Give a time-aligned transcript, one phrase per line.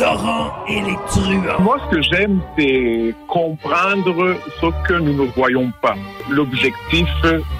[0.00, 1.60] Laurent et les truands.
[1.60, 5.94] Moi, ce que j'aime, c'est comprendre ce que nous ne voyons pas.
[6.28, 7.08] L'objectif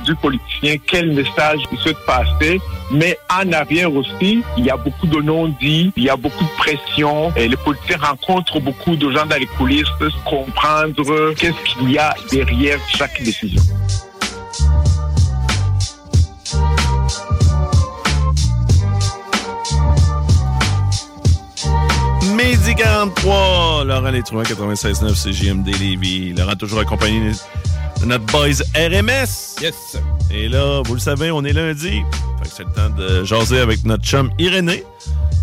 [0.04, 2.60] du politicien, quel message il souhaite passer.
[2.90, 6.56] Mais en arrière aussi, il y a beaucoup de non-dits, il y a beaucoup de
[6.58, 7.32] pression.
[7.36, 9.88] Et les politiciens rencontrent beaucoup de gens dans les coulisses,
[10.24, 13.62] comprendre qu'est-ce qu'il y a derrière chaque décision.
[23.06, 26.32] Midi 43, Laurent Létrouin, 96.9 CGMD Lévis.
[26.34, 27.30] Laurent toujours accompagné
[28.00, 29.60] de notre boys RMS.
[29.60, 29.96] Yes.
[30.30, 32.02] Et là, vous le savez, on est lundi.
[32.38, 34.84] Fait que c'est le temps de jaser avec notre chum Irénée,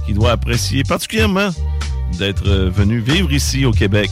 [0.06, 1.50] qui doit apprécier particulièrement
[2.18, 4.10] d'être euh, venu vivre ici au Québec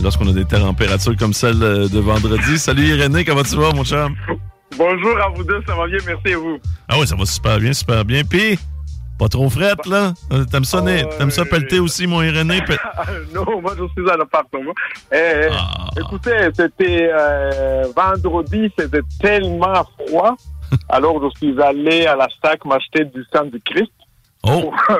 [0.00, 2.58] lorsqu'on a des températures comme celle de vendredi.
[2.58, 4.14] Salut Irénée, comment tu vas, mon chum?
[4.76, 6.58] Bonjour à vous deux, ça va bien, merci à vous?
[6.88, 8.22] Ah oui, ça va super bien, super bien.
[8.24, 8.58] Puis,
[9.18, 10.12] pas trop frette, là?
[10.50, 12.60] T'aimes ça, t'aimes ça pelleter aussi, mon Irénée?
[13.34, 14.72] Non, moi je suis à l'appartement.
[15.12, 15.86] Eh, eh, Ah.
[15.98, 20.36] Écoutez, c'était euh, vendredi, c'était tellement froid.
[20.88, 23.92] Alors je suis allé à la SAC m'acheter du sang du Christ.
[24.42, 24.72] Oh,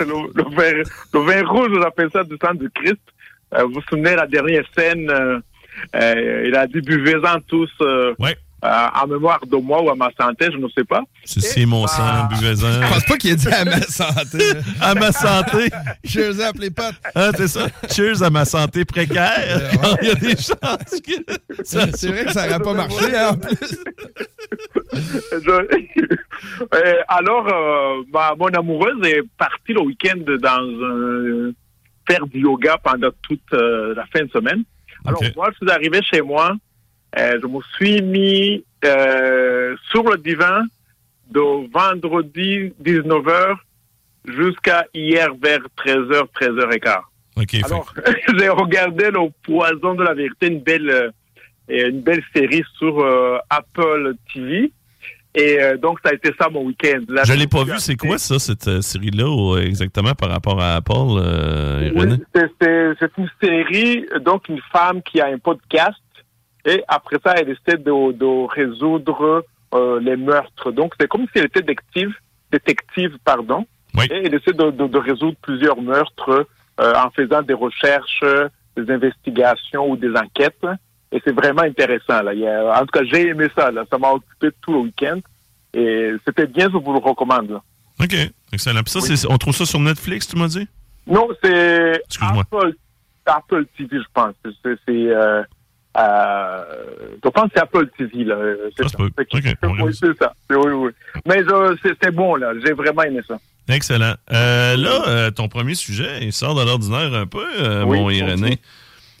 [0.00, 3.00] le, le vin, le vin rouge, j'appelle ça du sang du Christ.
[3.54, 5.38] Euh, vous vous souvenez la dernière scène, euh,
[5.96, 7.70] euh, il a dit buvez-en tous
[8.18, 8.36] ouais.
[8.64, 11.02] Euh, en mémoire de moi ou à ma santé, je ne sais pas.
[11.24, 12.28] C'est mon sang, Ah.
[12.30, 12.70] buvez-en.
[12.82, 14.38] Je pense pas qu'il ait dit à ma santé.
[14.80, 15.68] À ma santé.
[16.04, 16.94] Je les ai appelés potes.
[17.14, 17.66] Hein, c'est ça.
[17.90, 19.32] Cheers à ma santé précaire.
[19.82, 19.98] Ouais.
[20.02, 21.12] Il y a des chances que
[21.64, 23.78] C'est vrai que ça n'aurait pas marché, hein, en plus.
[25.32, 25.86] Je-
[26.74, 31.52] Euh, alors, euh, ma- mon amoureuse est partie le week-end dans un
[32.08, 34.64] faire du yoga pendant toute euh, la fin de semaine.
[35.04, 35.32] Alors, Ok.
[35.36, 36.52] moi, je suis arrivé chez moi,
[37.18, 40.62] euh, je me suis mis euh, sur le divan
[41.30, 43.54] de vendredi 19h
[44.26, 46.98] jusqu'à hier vers 13h, 13h15.
[47.36, 47.92] OK, fait- Alors,
[48.38, 51.10] j'ai regardé le poison de la vérité, une belle, euh,
[51.68, 54.70] une belle série sur euh, Apple TV.
[55.34, 57.00] Et donc, ça a été ça mon week-end.
[57.24, 57.72] Je l'ai pas vu.
[57.78, 60.92] C'est quoi ça, cette série-là, exactement par rapport à Apple?
[61.96, 62.20] Oui,
[62.60, 65.96] c'est une série, donc une femme qui a un podcast.
[66.64, 70.70] Et après ça, elle essaie de, de résoudre euh, les meurtres.
[70.70, 72.14] Donc, c'est comme si elle était détective,
[72.52, 73.66] détective pardon.
[73.94, 74.06] Oui.
[74.10, 76.46] Et elle essaie de, de- de résoudre plusieurs meurtres
[76.80, 78.24] euh, en faisant des recherches,
[78.76, 80.64] des investigations ou des enquêtes.
[81.10, 82.22] Et c'est vraiment intéressant.
[82.22, 82.32] Là.
[82.32, 83.70] Il y a- en tout cas, j'ai aimé ça.
[83.70, 83.84] Là.
[83.90, 85.18] Ça m'a occupé tout le week-end.
[85.74, 87.50] Et c'était bien, je vous le recommande.
[87.50, 87.62] là.
[88.00, 88.14] OK,
[88.52, 88.82] excellent.
[88.82, 90.66] Puis ça, on trouve ça sur Netflix, tu m'as dit?
[91.06, 92.00] Non, c'est.
[92.20, 92.74] Apple,
[93.26, 94.34] Apple TV, je pense.
[94.44, 95.42] C'est, c'est, euh,
[95.98, 96.62] euh,
[97.22, 98.36] je pense que c'est Apple TV, là.
[98.76, 98.96] C'est ça.
[99.00, 99.24] oui, ça.
[100.00, 100.32] c'est ça.
[100.50, 100.90] C'est- Oui, oui.
[101.26, 101.44] Mais
[102.02, 102.52] c'est bon, là.
[102.64, 103.38] J'ai vraiment aimé ça.
[103.68, 104.14] Excellent.
[104.32, 108.10] Euh, là, euh, ton premier sujet, il sort de l'ordinaire un peu, euh, Oui, mon.
[108.10, 108.58] Irénée.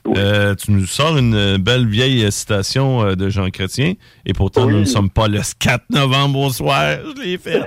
[0.04, 0.14] Oui.
[0.58, 3.92] Tu nous sors une belle vieille citation de Jean Chrétien,
[4.26, 4.72] et pourtant Oui.
[4.72, 6.96] nous ne sommes pas le 4 novembre au soir.
[7.16, 7.62] Je l'ai fait.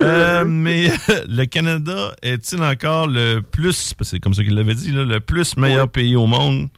[0.46, 0.88] Mais
[1.28, 5.56] le Canada est-il encore le plus, c'est comme ça qu'il l'avait dit, là, le plus
[5.56, 6.68] meilleur pays au monde?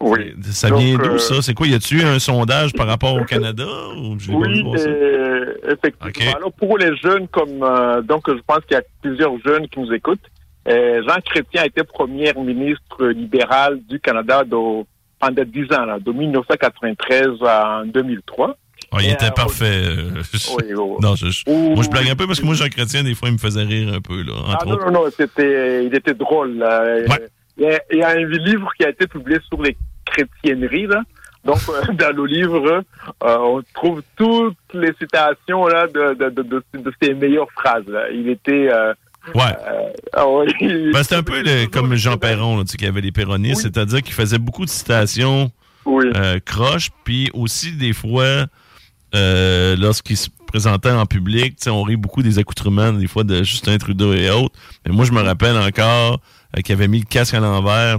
[0.00, 0.32] Oui.
[0.50, 1.42] Ça Donc, vient d'où euh, ça?
[1.42, 1.66] C'est quoi?
[1.66, 3.64] Y a-tu un sondage par rapport au Canada?
[3.98, 4.88] Ou Oui, ça?
[4.88, 6.36] euh, effectivement.
[6.36, 9.78] Alors, pour les jeunes, comme euh, donc je pense qu'il y a plusieurs jeunes qui
[9.78, 10.24] nous écoutent,
[10.68, 14.84] euh, Jean Chrétien a été premier ministre libéral du Canada de-
[15.18, 18.56] pendant dix ans, là, de 1993 à 2003.
[18.92, 19.64] Ah, il était euh, parfait.
[19.66, 20.10] euh,
[20.58, 20.96] Oui, oui, oui.
[21.02, 21.74] Non, je, je- Ouh.
[21.74, 23.62] moi, je blague un peu parce que moi, Jean Chrétien, des fois, il me faisait
[23.62, 24.86] rire un peu, là, Ah non, autres.
[24.90, 26.56] non, non, il était drôle.
[26.56, 26.82] là.
[27.06, 27.28] Ouais.
[27.58, 29.76] Il, y a, il y a un livre qui a été publié sur les
[30.12, 30.86] chrétienneries.
[30.86, 31.02] Là.
[31.44, 32.82] Donc, euh, dans le livre,
[33.22, 37.86] euh, on trouve toutes les citations là de, de, de, de, de ses meilleures phrases.
[37.88, 38.10] Là.
[38.12, 38.68] Il était...
[38.72, 38.92] euh,
[39.34, 39.54] Ouais.
[40.14, 40.46] ah ouais,
[40.94, 43.56] Ben, c'est un peu le- comme Jean Perron, là, tu sais, qui avait les péronistes,
[43.64, 43.70] Oui.
[43.74, 45.50] c'est-à-dire qu'il faisait beaucoup de citations
[45.84, 46.06] Oui.
[46.46, 48.46] croches, puis aussi des fois,
[49.12, 53.42] lorsqu'il se présentait en public, tu sais, on rit beaucoup des accoutrements, des fois, de
[53.42, 54.54] Justin Trudeau et autres.
[54.86, 56.20] Mais moi, je me rappelle encore
[56.64, 57.98] qu'il avait mis le casque à l'envers.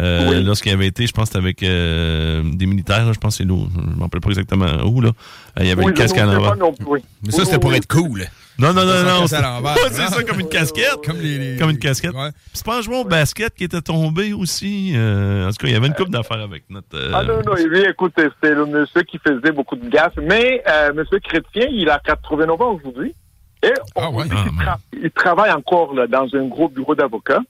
[0.00, 0.44] Euh, Oui.
[0.44, 3.38] Lorsqu'il avait été, je pense, que c'était avec euh, des militaires, là, je pense que
[3.42, 5.08] c'est nous, je me rappelle pas exactement où, là.
[5.10, 6.54] Euh, il y avait Oui, le je casque à l'envers.
[6.86, 7.00] oui.
[7.24, 7.76] Mais ça, c'était pour oui.
[7.76, 8.24] être cool.
[8.58, 9.26] Non, non, non, non.
[9.26, 10.08] c'est- hein?
[10.08, 10.96] ça, comme une casquette.
[11.04, 12.14] Comme, les, les- Comme une casquette.
[12.14, 12.30] Ouais.
[12.54, 14.92] C'est pas un joueur au basket qui était tombé aussi.
[14.94, 16.86] euh, en tout cas, il y avait une coupe d'affaires avec notre.
[16.94, 20.16] euh, Ah non, non, lui, écoute, c'est le monsieur qui faisait beaucoup de gaffes.
[20.22, 23.14] Mais euh, monsieur Chrétien, il a 89 ans aujourd'hui.
[23.62, 24.24] Et Ah ouais.
[24.24, 24.64] dit Ah, man.
[24.66, 27.40] tra- il travaille encore là, dans un gros bureau d'avocat.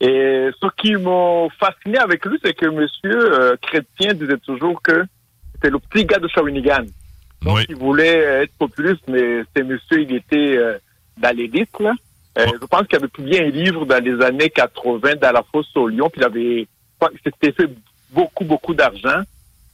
[0.00, 5.04] Et ce qui m'a fasciné avec lui, c'est que monsieur euh, Chrétien disait toujours que
[5.54, 6.84] c'était le petit gars de Shawinigan.
[7.42, 7.66] Donc, Oui.
[7.68, 10.78] il voulait être populiste, mais c'est monsieur, il était euh,
[11.16, 11.90] dans l'élite, là.
[12.38, 12.54] Euh, Oh.
[12.60, 15.88] Je pense qu'il avait publié un livre dans les années 80 dans la fosse au
[15.88, 16.68] Lyon, puis il avait
[17.24, 17.68] c'était fait
[18.10, 19.22] beaucoup, beaucoup d'argent.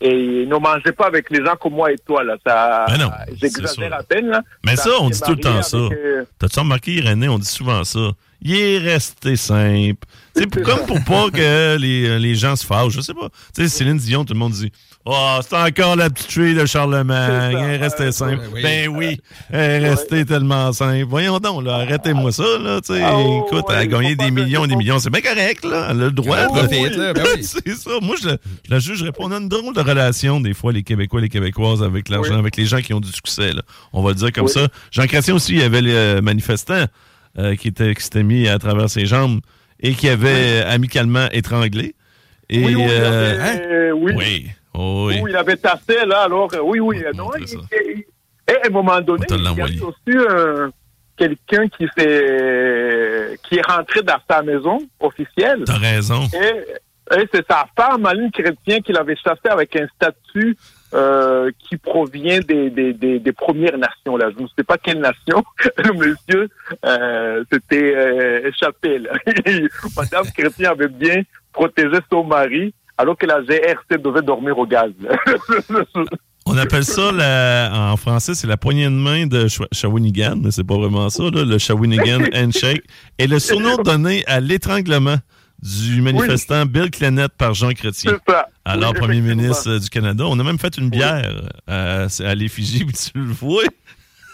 [0.00, 2.37] Et il ne mangeait pas avec les gens comme moi et toi, là.
[2.47, 4.43] Ça, Ben non, j'exagère à peine, là.
[4.65, 5.77] Mais ça, on dit tout le temps ça.
[5.77, 8.11] euh, T'as-tu remarqué, Irénée, on dit souvent ça.
[8.44, 10.06] Il est resté simple.
[10.37, 12.93] C'est comme pour pas que les, les gens se fâchent.
[12.93, 13.29] Je sais pas.
[13.55, 14.70] Tu sais, Céline Dion, tout le monde dit
[15.06, 17.56] Oh, c'est encore la petite fille de Charlemagne.
[17.58, 18.38] Elle est restée simple.
[18.38, 18.62] ouais, oui.
[18.62, 19.20] Ben oui,
[19.50, 21.06] elle est restée tellement simple.
[21.08, 22.81] Voyons donc, là, arrêtez-moi ça, là.
[22.81, 24.99] Tu sais, Ah, ouais, écoute, elle a gagné des millions et des millions.
[24.99, 25.88] C'est bien correct, là.
[25.91, 26.37] Elle a le droit.
[26.52, 26.69] Ben
[27.37, 27.43] oui.
[27.44, 27.91] c'est ça.
[28.02, 28.37] Moi, je la,
[28.67, 29.25] je la jugerais pas.
[29.25, 32.38] On a une drôle de relation, des fois, les Québécois et les Québécoises, avec l'argent,
[32.38, 33.52] avec les gens qui ont du succès.
[33.52, 33.62] Là.
[33.93, 34.69] On va le dire comme ça.
[34.91, 36.87] Jean Chrétien aussi, il y avait les euh, manifestants
[37.39, 39.41] euh, qui, étaient, qui s'étaient mis à travers ses jambes
[39.81, 41.95] et qui avaient euh, amicalement étranglé.
[42.49, 44.13] Et, oui, oui, il euh, avait- oui.
[44.17, 44.47] oui.
[44.75, 45.23] Oh, oui.
[45.29, 48.05] Il avait tassé, là, alors, oui, oui, te non, il- il-
[48.47, 50.73] et à un moment donné, il y a aussi
[51.17, 56.23] quelqu'un qui qui est rentré dans sa maison officielle, T'as raison.
[56.35, 60.57] et, et c'est sa femme, Aline Chrétien, qui l'avait chassé avec un statut
[60.94, 64.31] euh, qui provient des, des, des, des Premières Nations, là.
[64.37, 65.43] Je ne sais pas quelle nation.
[65.79, 66.49] Le monsieur
[66.87, 69.11] euh, s'était euh, échappé, là.
[69.96, 74.93] Madame Chrétien avait bien protégé son mari, alors que la GRC devait dormir au gaz.
[76.46, 80.62] On appelle ça, la- en français, c'est la poignée de main de Shawinigan, mais c'est
[80.64, 82.82] pas vraiment ça, là, le Shawinigan Handshake.
[83.19, 85.17] Et le surnom donné à l'étranglement
[85.65, 88.13] du manifestant Bill Clenette par Jean Chrétien.
[88.27, 88.49] C'est ça.
[88.67, 92.35] Alors, Oui, premier ministre euh, du Canada, on a même fait une bière euh, à
[92.35, 93.63] l'effigie, puis tu le vois,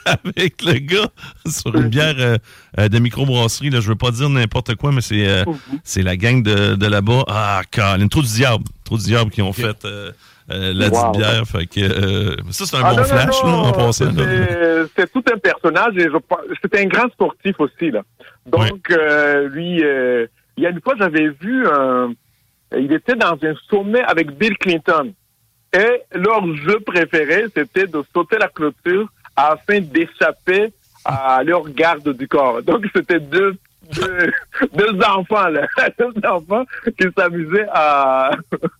[0.04, 1.08] avec le gars
[1.46, 2.14] sur une bière
[2.78, 3.70] euh, de microbrasserie.
[3.70, 5.44] Là, je veux pas dire n'importe quoi, mais c'est euh,
[5.84, 7.24] c'est la gang de, de là-bas.
[7.28, 8.64] Ah, Colin, trop du diable.
[8.84, 9.86] Trop du diable qui ont fait
[10.48, 11.12] la Wow.
[11.12, 11.44] bière.
[11.46, 14.06] Fait que, ça, c'est un Ah, bon non, flash, non, là, en passant.
[14.06, 14.24] là.
[14.96, 16.08] c'est- tout un personnage et
[16.60, 18.02] c'était un grand sportif aussi là.
[18.46, 19.80] Donc euh, lui,
[20.60, 22.12] il y a une fois j'avais vu, un-
[22.76, 25.12] il était dans un sommet avec Bill Clinton
[25.72, 30.72] et leur jeu préféré c'était de sauter la clôture afin d'échapper
[31.04, 32.62] à leur garde du corps.
[32.62, 33.54] Donc c'était deux
[33.96, 34.30] deux,
[34.74, 35.66] deux enfants là,
[35.98, 36.64] deux enfants
[36.98, 38.30] qui s'amusaient à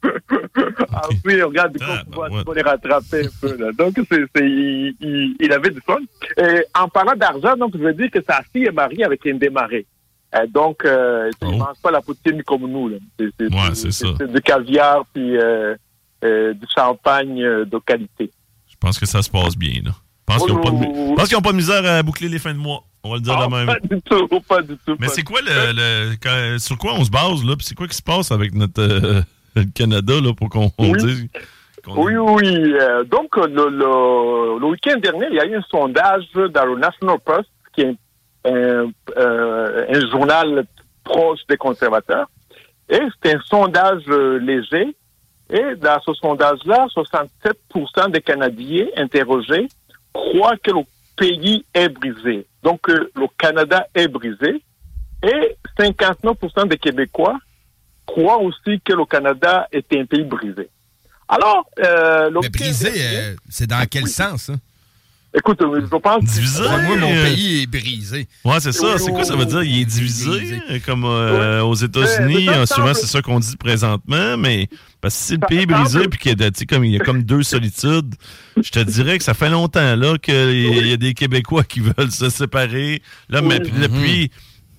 [0.93, 3.73] à fuir leur garde du Ah, corps bah, pour, les rattraper un peu là.
[3.73, 5.99] Donc c'est c'est il, il, il avait du fun.
[6.37, 9.35] Et en parlant d'argent, donc je veux dire que sa fille est mariée avec un
[9.35, 9.87] démarré.
[10.35, 11.47] Euh, donc euh, Oh.
[11.51, 12.91] il mange pas la poutine comme nous.
[13.19, 15.75] C'est Ouais, du caviar puis euh,
[16.25, 18.31] euh, du champagne euh, de qualité.
[18.69, 19.81] Je pense que ça se passe bien.
[19.85, 19.91] Là.
[20.29, 20.77] Je pense qu'ils n'ont pas, de
[21.37, 21.41] Oh.
[21.43, 22.85] pas de misère à boucler les fins de mois.
[23.03, 23.67] On va le dire Ah, de même.
[23.67, 24.95] pas du tout, pas du tout.
[25.01, 27.57] Mais c'est quoi le, le- quand- sur quoi on se base là?
[27.57, 28.83] Puis c'est quoi qui se passe avec notre
[29.57, 30.99] le Canada là pour qu'on on Oui.
[31.03, 31.27] dise
[31.89, 32.73] Oui, oui.
[33.11, 37.19] Donc, le, le, le week-end dernier, il y a eu un sondage dans le National
[37.25, 37.83] Post, qui
[38.45, 40.65] un, euh, un journal
[41.05, 42.29] proche des conservateurs.
[42.89, 44.95] Et c'est un sondage euh, léger.
[45.53, 49.69] Et dans ce sondage-là, 67% des Canadiens interrogés
[50.13, 50.83] croient que le
[51.17, 52.47] pays est brisé.
[52.63, 54.63] Donc, euh, le Canada est brisé.
[55.23, 57.39] Et 59% des Québécois
[58.07, 60.69] croient aussi que le Canada est un pays brisé.
[61.29, 64.53] Alors, euh, le Mais brisé, euh, c'est dans quel sens, ça?
[65.33, 66.25] Écoute, euh, je pense...
[66.25, 66.63] Divisé?
[66.63, 68.27] Moi, mon euh, pays est brisé.
[68.45, 68.99] Ouais, c'est ça.
[68.99, 69.63] C'est quoi ça veut dire?
[69.63, 70.61] Il est divisé, Divisé.
[70.71, 72.49] euh, comme euh, aux États-Unis.
[72.49, 74.69] Euh, souvent, c'est ça qu'on dit présentement, mais
[75.01, 77.05] parce que si le pays est brisé puis qu'il y a, comme, il y a
[77.05, 78.15] comme deux solitudes,
[78.61, 82.11] je te dirais que ça fait longtemps là qu'il y a des Québécois qui veulent
[82.11, 83.01] se séparer.
[83.29, 84.33] Là, mais depuis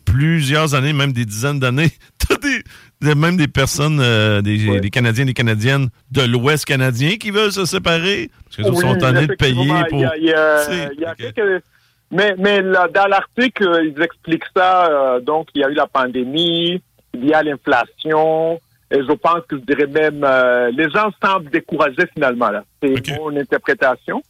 [0.03, 2.61] plusieurs années, même des dizaines d'années, t'as des,
[3.01, 7.65] même des personnes, euh, des, des Canadiens, des Canadiennes de l'Ouest canadien qui veulent se
[7.65, 9.99] séparer parce qu'ils Oui, sont tannés de payer pour.
[9.99, 11.33] il y a- il y a- Tu sais, il y a ok.
[11.33, 11.63] quelques-
[12.11, 14.87] Mais, mais là, dans l'article, ils expliquent ça.
[14.91, 16.81] euh, donc, il y a eu la pandémie,
[17.13, 18.59] il y a l'inflation.
[18.93, 22.49] Et je pense que je dirais même, euh, les gens semblent découragés finalement.
[22.49, 22.63] là.
[22.83, 24.21] C'est mon interprétation.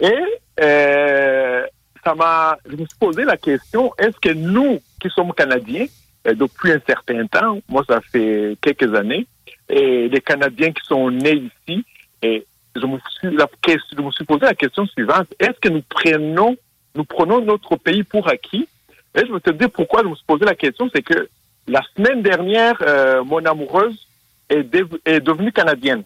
[0.00, 0.14] Et
[0.62, 1.62] euh,
[2.04, 5.86] ça m'a, je me suis posé la question est-ce que nous, qui sommes Canadiens
[6.34, 9.26] depuis un certain temps, moi ça fait quelques années,
[9.68, 11.84] et les Canadiens qui sont nés ici,
[12.22, 15.68] et je me suis, la question, je me suis posé la question suivante est-ce que
[15.68, 16.56] nous prenons,
[16.94, 18.68] nous prenons notre pays pour acquis?
[19.14, 21.28] Et je me suis dit pourquoi je me suis posé la question, c'est que
[21.68, 24.06] la semaine dernière, euh, mon amoureuse
[24.48, 24.66] est,
[25.04, 26.04] est devenue canadienne.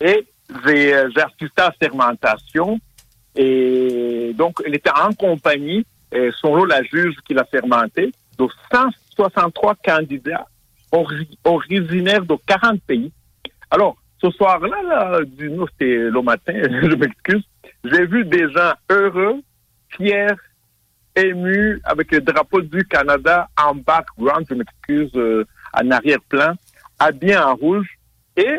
[0.00, 0.26] Et
[0.64, 2.80] j'ai euh, j'ai assisté à la fermentation.
[3.36, 8.46] Et donc, elle était en compagnie, et son lot, la juge qui l'a fermenté, de
[8.72, 10.46] 163 candidats
[10.92, 13.12] ori- originaires de 40 pays.
[13.70, 17.42] Alors, ce soir-là, là, du nous, c'était le matin, je m'excuse,
[17.84, 19.40] j'ai vu des gens heureux,
[19.90, 20.26] fiers,
[21.16, 25.44] émus, avec le drapeau du Canada en background, je m'excuse, euh,
[25.80, 26.54] en arrière-plan,
[26.98, 27.86] habillés en rouge.
[28.36, 28.56] Et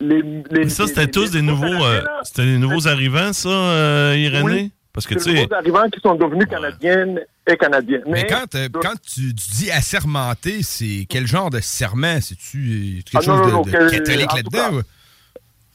[0.00, 4.14] les, les- ça, c'était tous les- des nouveaux, euh, c'était des nouveaux arrivants, ça, euh,
[4.16, 4.44] Irénée?
[4.44, 4.72] Oui.
[4.92, 8.00] Parce que, c'est tu sais, nouveaux arrivants qui sont devenus canadiennes et canadiens.
[8.06, 12.20] Mais quand, euh, quand tu, tu dis assermenté, c'est quel genre de serment?
[12.20, 14.80] C'est-tu euh, quelque Ah, chose non, non, de, non, de que- catholique là-dedans?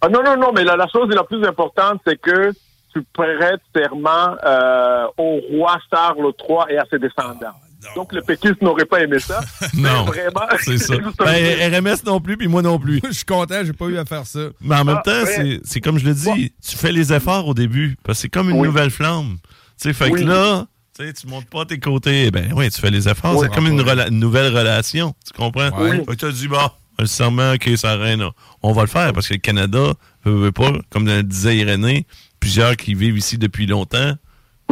[0.02, 2.52] Ah non, non, non, mais la, la chose la plus importante, c'est que
[2.94, 7.54] tu prêtes serment euh, au roi Charles III et à ses descendants.
[7.96, 9.40] Donc, le péquiste n'aurait pas aimé ça.
[9.74, 10.06] non.
[10.06, 10.96] Mais vraiment, C'est ça.
[11.20, 13.00] Ben, RMS non plus, puis moi non plus.
[13.08, 14.40] Je suis content, j'ai pas eu à faire ça.
[14.62, 15.60] Mais en même Ah, temps, ouais.
[15.64, 18.50] c'est- comme je le dis, tu fais les efforts au début, parce que c'est comme
[18.50, 18.68] une Oui.
[18.68, 19.38] nouvelle flamme.
[19.82, 20.22] Tu sais, fait Oui.
[20.24, 20.66] que là,
[21.00, 23.48] tu sais, tu montes pas tes côtés, ben oui, tu fais les efforts, Oui.
[23.50, 25.70] c'est comme une, rela- une nouvelle relation, tu comprends?
[25.72, 26.58] Fait que tu as dit, bon,
[27.00, 28.32] le serment, ok, ça là.
[28.62, 29.94] on va le faire, parce que le Canada,
[30.26, 32.06] veut, veut pas, comme le disait Irénée,
[32.42, 34.14] plusieurs qui vivent ici depuis longtemps,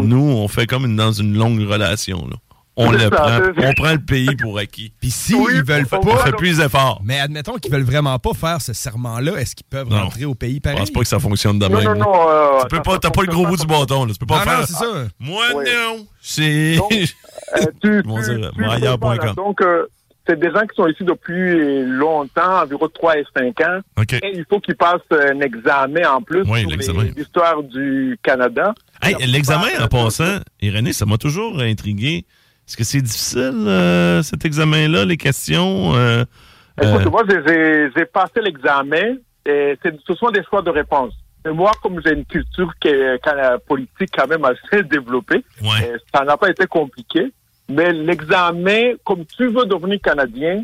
[0.01, 2.35] nous, on fait comme une- dans une longue relation, là.
[2.79, 4.93] On le prend, on prend le pays pour acquis.
[5.01, 7.01] Puis si Oui, ils veulent pas, On fait plus d'efforts.
[7.03, 10.03] mais admettons qu'ils veulent vraiment pas faire ce serment-là, est-ce qu'ils peuvent Non.
[10.03, 10.77] rentrer au pays Je pareil?
[10.79, 11.83] pense pas que ça fonctionne de Non, même.
[11.85, 11.99] non, là.
[11.99, 12.29] non.
[12.29, 14.13] euh, Tu peux pas, t'as pas le gros bout du bâton, là.
[14.13, 14.67] Tu peux pas Ah non, faire.
[14.67, 15.07] c'est ça.
[15.19, 15.63] Moi, Ouais.
[15.65, 16.05] non.
[16.21, 16.75] C'est.
[16.75, 19.25] Donc, Euh, tu, Ils vont tu- dire, tu moi, peux ailleurs pas, point là.
[19.27, 19.35] com.
[19.35, 19.85] Donc, euh,
[20.27, 23.79] c'est des gens qui sont ici depuis longtemps, environ 3 et 5 ans.
[23.97, 24.13] OK.
[24.13, 28.73] Et il faut qu'ils passent un examen en plus Oui, sur l'histoire du Canada.
[29.01, 32.25] Hey, l'examen, en passant, Irénée, ça m'a toujours intrigué.
[32.67, 35.95] Est-ce que c'est difficile, euh, cet examen-là, les questions?
[35.95, 36.25] euh,
[36.81, 41.13] Écoute, euh, moi, j'ai- passé l'examen et ce sont des choix de réponse.
[41.45, 45.91] Moi, comme j'ai une culture qui est, est politique quand même assez développée, ouais.
[45.93, 47.31] euh, ça n'a pas été compliqué.
[47.69, 50.63] Mais l'examen, comme tu veux devenir Canadien,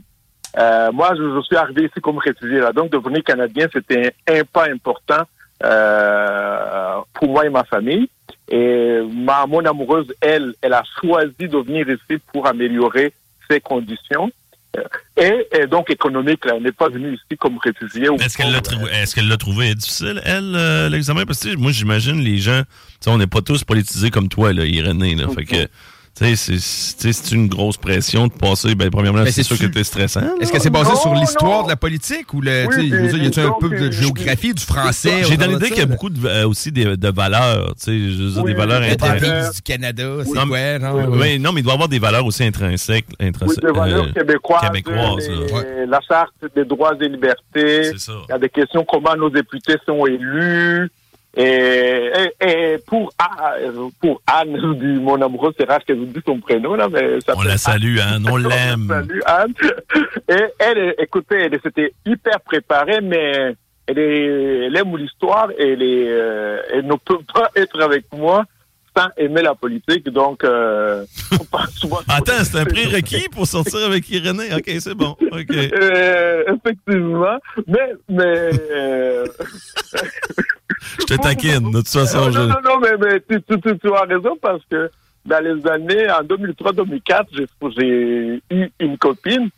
[0.57, 2.59] euh, moi, je, je suis arrivé ici comme réfugié.
[2.59, 5.23] Là, donc, devenir Canadien, c'était un, un pas important
[5.61, 8.07] euh, pour moi et ma famille.
[8.49, 13.13] Et ma, mon amoureuse, elle, elle a choisi de venir ici pour améliorer
[13.49, 14.29] ses conditions.
[14.77, 14.83] Euh,
[15.17, 18.09] Et, et donc économique, là, elle n'est pas venue ici comme réfugiée.
[18.09, 21.25] ou Est-ce qu'elle l'a trouvé, est-ce qu'elle l'a trouvé difficile, elle, euh, l'examen?
[21.25, 22.63] Parce que, moi, j'imagine les gens,
[23.05, 25.27] on n'est pas tous politisés comme toi, là, Irénée, là.
[25.29, 25.67] Fait que,
[26.13, 29.57] c'est- c'est tu sais, c'est une grosse pression de passer, ben, premièrement, Mais c'est sûr
[29.57, 30.21] que t'es stressant.
[30.39, 32.65] Est-ce que c'est basé Non, sur l'histoire de la politique ou le.
[32.67, 35.23] Oui, tu sais, je veux dire, y a-tu un peu de euh, géographie, du français?
[35.23, 38.23] J'ai dans l'idée qu'il y a beaucoup de, euh, aussi de valeurs, tu sais, je
[38.23, 39.55] veux dire, Oui, des valeurs oui, intrinsèques.
[39.55, 40.93] du Canada, c'est Non, quoi, non?
[41.11, 43.05] oui, Oui, non, mais il doit y avoir des valeurs aussi intrinsèques.
[43.19, 45.85] Oui, intrinsèques des valeurs euh, québécoises, québécoises, les- là.
[45.87, 47.83] la charte des droits et libertés.
[47.85, 48.13] C'est ça.
[48.29, 50.89] Il y a des questions comment nos députés sont élus.
[51.35, 52.11] Et,
[52.41, 53.11] et, et pour,
[53.99, 57.19] pour Anne, dis mon amoureuse, c'est rare que je vous dise son prénom, là, mais
[57.21, 58.87] ça On la salue, Anne, on l'aime.
[58.87, 59.53] Salut Anne.
[60.29, 63.55] Et elle, écoutez, elle s'était hyper préparée, mais
[63.87, 68.05] elle, est, elle aime l'histoire et elle, est, euh, elle ne peut pas être avec
[68.15, 68.45] moi
[68.95, 70.07] sans aimer la politique.
[70.09, 71.05] Donc, euh,
[72.07, 74.53] Attends, c'est un prérequis pour sortir avec Irénée?
[74.55, 75.15] OK, c'est bon.
[75.19, 75.47] OK.
[75.73, 79.25] Euh, effectivement, mais mais euh,
[80.99, 82.25] Je te taquine, de toute façon.
[82.25, 84.89] non, je- non, non, non, mais, mais tu, tu, tu, tu as raison parce que
[85.25, 87.47] dans les années en 2003-2004, j'ai
[87.77, 89.49] j'ai eu une copine.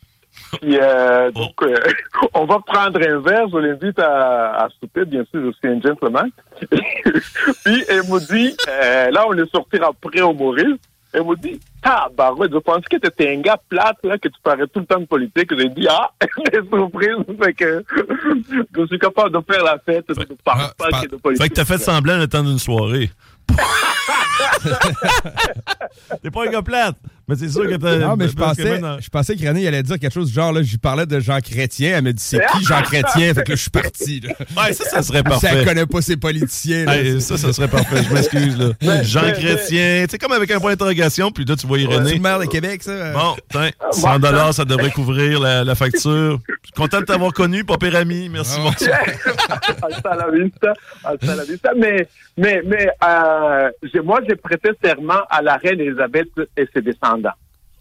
[0.62, 1.40] Puis, euh, Oh.
[1.40, 1.76] donc, euh,
[2.34, 3.48] on va prendre un verre.
[3.52, 5.06] Je l'invite à, à souper.
[5.06, 6.30] Bien sûr, je suis un gentleman.
[6.72, 10.78] Puis, elle me dit, euh, là, on est sorti après au Maurice.
[11.14, 14.36] Elle me dit, tabarouette, je pensais que tu étais un gars plate, là, que tu
[14.44, 15.50] parlais tout le temps de politique?
[15.58, 16.10] J'ai dit, ah,
[16.52, 17.86] les surprises, fait que
[18.76, 21.16] je suis capable de faire la fête, de ne parler ah, pas pas- que de
[21.16, 21.44] politique.
[21.44, 23.10] Fait que t'as fait semblant le temps d'une soirée.
[26.22, 26.96] T'es pas un gars plate.
[27.28, 27.98] Mais c'est sûr que t'as.
[27.98, 30.62] Non, mais je pensais, je pensais que René allait dire quelque chose du genre, là,
[30.62, 31.98] j'y parlais de Jean Chrétien.
[31.98, 33.34] Elle m'a dit, c'est qui Jean Chrétien?
[33.34, 34.20] Fait que là, je suis parti.
[34.22, 34.34] Là.
[34.56, 35.66] Ouais, ça, ça serait Si elle parfait.
[35.66, 36.86] connaît pas ses politiciens.
[36.86, 38.04] là, Hey, ça, ça serait parfait.
[38.08, 39.02] Je m'excuse, là.
[39.04, 40.04] Jean mais- Chrétien.
[40.06, 42.14] Tu sais, comme avec un point d'interrogation, puis là, tu vois c'est Irénée.
[42.14, 43.12] le maire de Québec, ça?
[43.12, 46.40] Bon, tiens, 100 dollars, ça devrait couvrir la, la facture.
[46.48, 48.30] Je suis content de t'avoir connu, pas pire ami.
[48.30, 49.00] Merci, bonsoir.
[49.82, 51.72] hasta la vista, hasta la vista.
[51.78, 53.70] Mais, mais, mais euh,
[54.04, 56.28] moi, j'ai prêté serment à la reine Elisabeth
[56.58, 57.15] et ses descendants.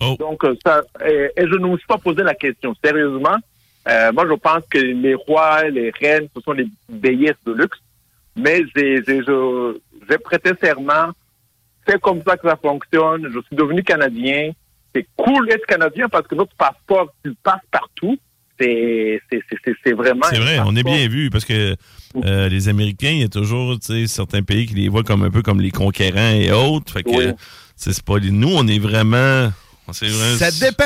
[0.00, 0.17] Oh.
[0.19, 2.75] Donc, euh, ça, et, et je ne me suis pas posé la question.
[2.85, 3.37] Sérieusement,
[3.88, 7.79] euh, moi, je pense que les rois, les reines, ce sont les béliers de luxe.
[8.37, 11.12] Mais j'ai prêté serment.
[11.87, 13.31] C'est comme ça que ça fonctionne.
[13.33, 14.50] Je suis devenu Canadien.
[14.95, 18.19] C'est cool d'être Canadien parce que notre passeport, tu passes partout.
[18.59, 19.21] C'est
[19.93, 20.26] vraiment...
[20.31, 21.76] C'est vrai, on est bien vu parce que
[22.25, 25.23] euh, les Américains, il y a toujours tu sais, certains pays qui les voient comme
[25.23, 26.92] un peu comme les conquérants et autres.
[26.92, 27.33] Fait que Oui.
[27.76, 29.50] c'est pas les- nous, on est vraiment.
[29.92, 30.85] Ça dépend.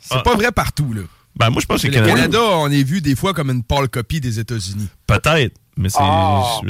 [0.00, 0.20] C'est Ah.
[0.20, 1.02] pas vrai partout, là.
[1.36, 3.62] Ben, moi, je pense que Le Canadiens- Canada, on est vu des fois comme une
[3.62, 4.88] pâle copie des États-Unis.
[5.06, 5.98] Peut-être, mais c'est.
[6.00, 6.60] Ah.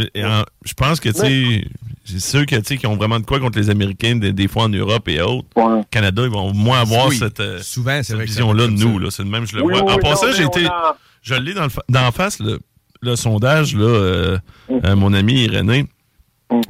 [0.65, 1.65] Je, pense que, tu sais,
[2.05, 4.47] c'est ceux que, tu sais, qui ont vraiment de quoi contre les Américains, des, des
[4.49, 5.49] fois en Europe et autres.
[5.57, 5.83] Ouais.
[5.91, 7.17] Canada, ils vont moins avoir Oui.
[7.19, 9.11] cette, euh, Souvent, cette vision-là de nous.
[9.11, 9.83] C'est le même, je le Oui, vois.
[9.85, 10.67] oui, en oui, passant, j'ai été.
[10.67, 12.61] a- Je l'ai dans le d'en face, le,
[13.03, 14.39] le sondage, là, euh,
[14.85, 15.87] euh, mon ami Irénée.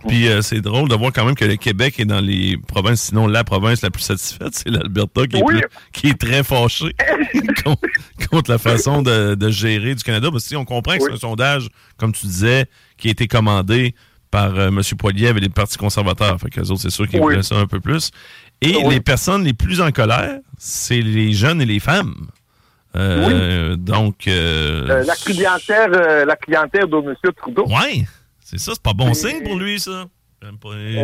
[0.07, 3.03] Puis euh, c'est drôle de voir quand même que le Québec est dans les provinces,
[3.03, 5.57] sinon la province la plus satisfaite, c'est l'Alberta qui, Oui.
[5.93, 6.95] qui est très fâché
[7.65, 7.83] contre,
[8.31, 10.29] contre la façon de, de gérer du Canada.
[10.31, 13.27] Parce que si on comprend que c'est un sondage, comme tu disais, qui a été
[13.27, 13.95] commandé
[14.31, 14.81] par M.
[14.97, 16.41] Poilier avec les partis conservateurs.
[16.41, 17.33] Fait que les autres, c'est sûr qu'ils Oui.
[17.33, 18.11] voulaient ça un peu plus.
[18.63, 22.15] Et les personnes les plus en colère, c'est les jeunes et les femmes.
[22.97, 27.15] Euh, Donc, euh, Euh, la clientèle, la clientèle de M.
[27.37, 27.65] Trudeau.
[27.67, 28.05] ouais,
[28.41, 30.05] c'est ça, c'est pas bon Et- signe pour lui, ça.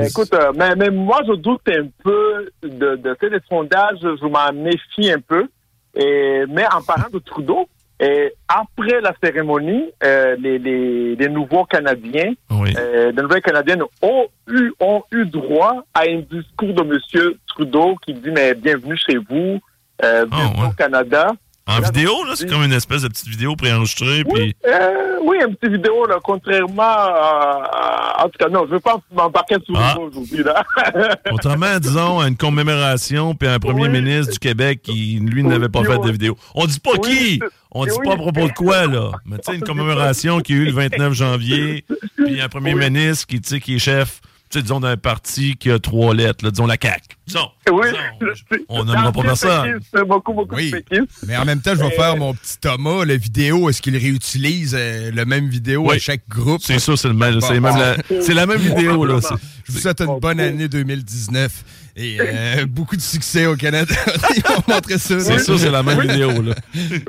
[0.04, 3.99] Écoute, mais, mais moi, je doute un peu de, de ces sondages.
[4.02, 5.47] Je m'en méfie un peu.
[5.95, 7.68] Et, mais en parlant de Trudeau,
[8.00, 12.75] et après la cérémonie, euh, les, les, les nouveaux Canadiens, oui.
[12.76, 17.33] euh, les nouvelles Canadiennes ont eu, ont eu droit à un discours de M.
[17.47, 19.61] Trudeau qui dit mais bienvenue chez vous,
[20.04, 20.68] euh, Ah, bienvenue ouais.
[20.68, 21.33] au Canada.
[21.68, 24.24] En là, vidéo, là, c'est comme une espèce de petite vidéo préenregistrée.
[24.26, 28.70] Oui, Puis, euh, oui, une petite vidéo, là, contrairement à, En tout cas, non, je
[28.70, 29.94] ne veux pas m'embarquer sur Ah.
[29.98, 30.64] le aujourd'hui, là.
[31.31, 34.00] autrement, disons, à une commémoration, puis un premier Oui.
[34.00, 36.37] ministre du Québec qui, lui, n'avait pas Oui, fait de vidéo.
[36.54, 37.40] On dit pas qui!
[37.70, 39.12] On dit pas à propos de quoi, là.
[39.26, 41.85] Mais tu sais, une commémoration qui a eu le 29 janvier,
[42.16, 45.70] puis un premier ministre qui, tu sais, qui est chef, sais, disons, d'un parti qui
[45.70, 47.02] a trois lettres, là, disons la CAQ.
[47.26, 47.48] Disons.
[47.70, 48.62] Oui, disons, je sais.
[48.68, 49.80] on nommera pas personne.
[49.94, 50.70] C'est beaucoup, beaucoup Oui.
[50.70, 51.24] de péquistes.
[51.26, 53.68] Mais en même temps, je vais faire mon petit Thomas, la vidéo.
[53.68, 55.96] Est-ce qu'il réutilise euh, le même vidéo Oui.
[55.96, 56.62] à chaque groupe?
[56.64, 57.46] C'est ça, c'est le même, Bon.
[57.46, 59.20] c'est même la, c'est la même vidéo, là.
[59.20, 59.34] C'est-
[59.64, 61.64] Je vous souhaite une bonne année 2019
[61.98, 63.92] et euh, beaucoup de succès au Canada.
[64.37, 65.18] Ils vont montrer ça.
[65.20, 66.54] C'est ça, c'est la même vidéo, là.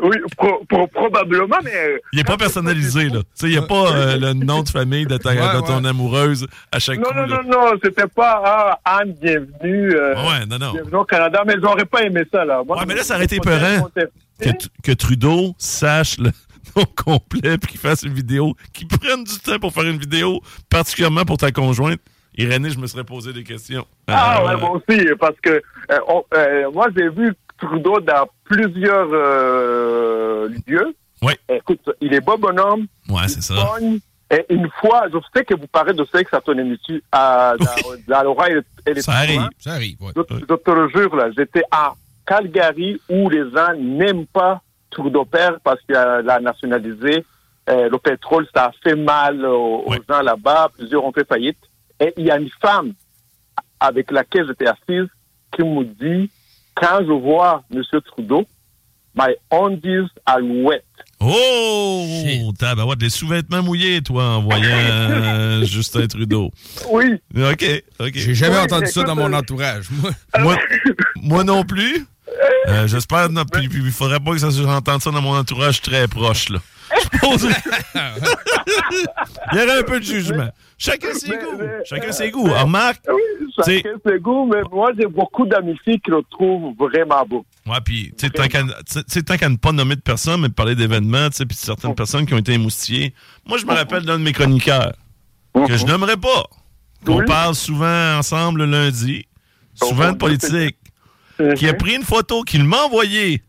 [0.02, 1.72] Oui, pro- pro- probablement, mais...
[1.76, 3.20] euh, Il n'est pas personnalisé, là.
[3.20, 5.66] Tu sais, il n'y a pas euh, le nom de famille de, ta, Ouais, de
[5.68, 5.90] ton ouais.
[5.90, 7.42] amoureuse à chaque Non, coup, non, là.
[7.46, 10.74] non, non, c'était pas ah, Anne, bienvenue, euh, Ouais, non, non.
[10.74, 12.64] bienvenue au Canada, mais j'aurais pas aimé ça, là.
[12.66, 13.88] Moi, Ouais, mais là, ça aurait été peurant.
[14.42, 14.50] Que,
[14.84, 16.32] que Trudeau sache le
[16.76, 20.42] nom complet puis qu'il fasse une vidéo, qu'il prenne du temps pour faire une vidéo,
[20.70, 22.00] particulièrement pour ta conjointe.
[22.40, 23.86] Irénée, je me serais posé des questions.
[24.08, 25.50] Ah, Euh, ouais, moi aussi, parce que
[25.92, 29.08] euh, on- euh, moi, j'ai vu Trudeau dans plusieurs
[30.68, 30.96] lieux.
[31.22, 31.38] Ouais.
[31.50, 32.88] Écoute, il est beau bonhomme.
[33.10, 33.56] Ouais, c'est ça.
[33.56, 34.00] Pogne.
[34.32, 37.66] Et une fois, je sais que vous parlez de sexe à ton émission, à, dans,
[38.08, 39.42] dans l'oreille et les Ça arrive.
[39.58, 40.12] Ça arrive, ouais.
[40.16, 41.94] Je, je te le jure, là, j'étais à
[42.28, 47.26] Calgary où les gens n'aiment pas Trudeau père parce qu'il a nationalisé.
[47.70, 50.70] Euh, le pétrole, ça a fait mal aux, gens là-bas.
[50.78, 51.58] Plusieurs ont fait faillite.
[52.00, 52.94] Et il y a une femme
[53.80, 55.08] avec laquelle j'étais assise
[55.56, 56.30] qui me dit,
[56.76, 57.82] quand je vois M.
[58.06, 58.46] Trudeau,
[59.16, 60.84] my undies are wet.
[61.22, 62.52] Oh!
[62.58, 66.52] Tabarouette, des sous-vêtements mouillés, toi, en voyant euh, Justin Trudeau.
[66.90, 67.16] Oui.
[67.36, 67.66] OK,
[68.00, 68.12] OK.
[68.14, 69.88] J'ai jamais entendu ça écoute, dans mon euh, entourage.
[69.92, 70.58] Moi, Moi,
[71.22, 72.06] moi non plus.
[72.68, 73.30] Euh, J'espère.
[73.30, 76.50] non, Puis puis il faudrait pas que ça j'entende ça dans mon entourage très proche,
[76.50, 76.60] là.
[77.04, 77.48] Je pose-
[79.52, 80.50] il y aurait un peu de jugement.
[80.82, 81.58] Chacun ses Mais- goûts.
[81.60, 82.44] mais- Chacun ses goûts.
[82.52, 83.02] Remarque.
[83.10, 87.46] Oui, chacun ses goûts, mais moi, j'ai beaucoup d'amis qui le trouvent vraiment beau.
[87.68, 91.30] Ouais, puis, tu sais, tant qu'à ne pas nommer de personne, mais de parler d'événements,
[91.30, 93.14] tu sais, puis de certaines personnes qui ont été émoustillées.
[93.46, 94.94] Moi, je me rappelle d'un de mes chroniqueurs,
[95.68, 96.46] que je nommerai pas,
[97.06, 97.26] qu'on Oui.
[97.26, 99.26] parle souvent ensemble le lundi,
[99.76, 100.78] souvent de politique,
[101.58, 103.44] qui a pris une photo, qu'il m'a envoyée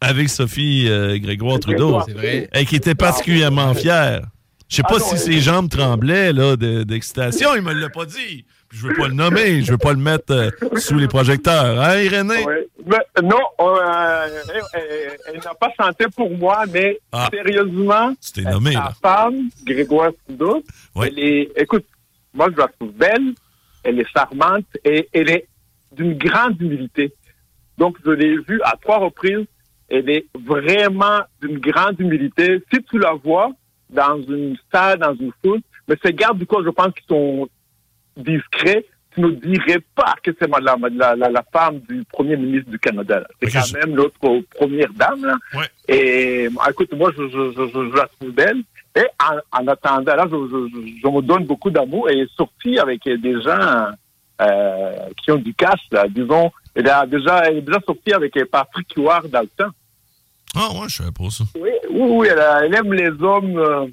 [0.00, 2.48] avec Sophie euh, Grégoire Trudeau, vrai.
[2.52, 4.22] et qui était particulièrement fier.
[4.68, 7.72] Je sais pas Ah non, si euh, ses jambes tremblaient là de- d'excitation, il me
[7.72, 8.44] l'a pas dit.
[8.70, 11.80] Je veux pas le nommer, je veux pas le mettre euh, sous les projecteurs.
[11.80, 12.44] Hein, Irénée?
[12.44, 12.68] Ouais.
[12.84, 14.28] Mais, non, euh,
[15.26, 17.28] elle, n'a pas chanté pour moi, mais Ah.
[17.32, 18.92] sérieusement, Tu nommé, sa là.
[19.02, 20.62] femme, Grégoire Trudeau,
[20.94, 21.08] Ouais.
[21.08, 21.86] elle est, écoute,
[22.34, 23.32] moi je la trouve belle,
[23.84, 25.48] elle est charmante et elle est
[25.92, 27.14] d'une grande humilité.
[27.78, 29.46] Donc je l'ai vue à trois reprises,
[29.88, 32.62] elle est vraiment d'une grande humilité.
[32.72, 33.50] Si tu la vois
[33.90, 37.48] dans une salle, dans une foule, mais ces gardes du corps, je pense qu'ils sont
[38.16, 42.70] discrets, tu ne dirais pas que c'est la, la, la, la femme du premier ministre
[42.70, 43.24] du Canada.
[43.42, 44.18] C'est quand même l'autre
[44.54, 45.24] première dame.
[45.24, 45.36] Là.
[45.54, 45.66] Ouais.
[45.88, 48.62] Et écoute, moi, je, je, je, je, la trouve belle.
[48.94, 52.78] Et en, en attendant, là, je, je, je, je me donne beaucoup d'amour et sorti
[52.78, 53.88] avec des gens
[54.42, 56.06] euh, qui ont du cash, là.
[56.08, 59.70] Disons, elle, a déjà, elle est déjà sortie avec Patrick Huard dans le temps.
[60.56, 61.44] Ah, ouais, je savais pas ça.
[61.54, 63.86] Oui, oui, oui, elle, aime les hommes euh,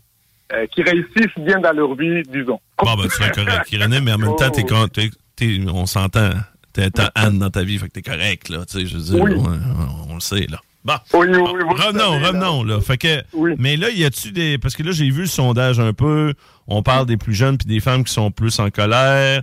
[0.54, 2.60] euh, qui réussissent bien dans leur vie, disons.
[2.84, 4.88] Bon, ben, tu serais correct, Irénée, mais en même temps, t'es, Oh.
[4.88, 6.30] t'es- t'es- on s'entend.
[6.74, 8.66] T'es, t'as Anne dans ta vie, fait que t'es correct, là.
[8.66, 9.32] Tu sais, je veux dire, Oui.
[9.38, 10.60] on, on le sait, là.
[10.84, 10.94] Bon.
[11.14, 12.28] Oui, oui, revenons, là.
[12.28, 12.80] revenons, là.
[12.80, 13.24] Fait que,
[13.58, 16.34] mais là, y a-tu des, parce que là, j'ai vu le sondage un peu,
[16.68, 19.42] on parle des plus jeunes puis des femmes qui sont plus en colère.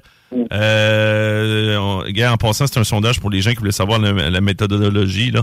[0.53, 4.41] Euh, on- en passant, c'est un sondage pour les gens qui voulaient savoir la, la
[4.41, 5.43] méthodologie, là.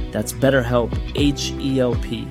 [0.11, 2.25] That's BetterHelp, H E L P.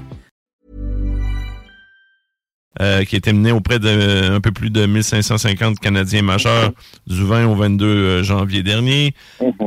[2.81, 6.71] euh, qui a été mené auprès de euh, un peu plus de 1550 Canadiens majeurs
[7.07, 9.15] du 20 au 22 euh, janvier dernier.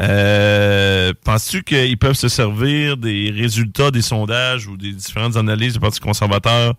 [0.01, 5.79] Euh, Penses-tu qu'ils peuvent se servir des résultats des sondages ou des différentes analyses du
[5.79, 6.73] Parti conservateur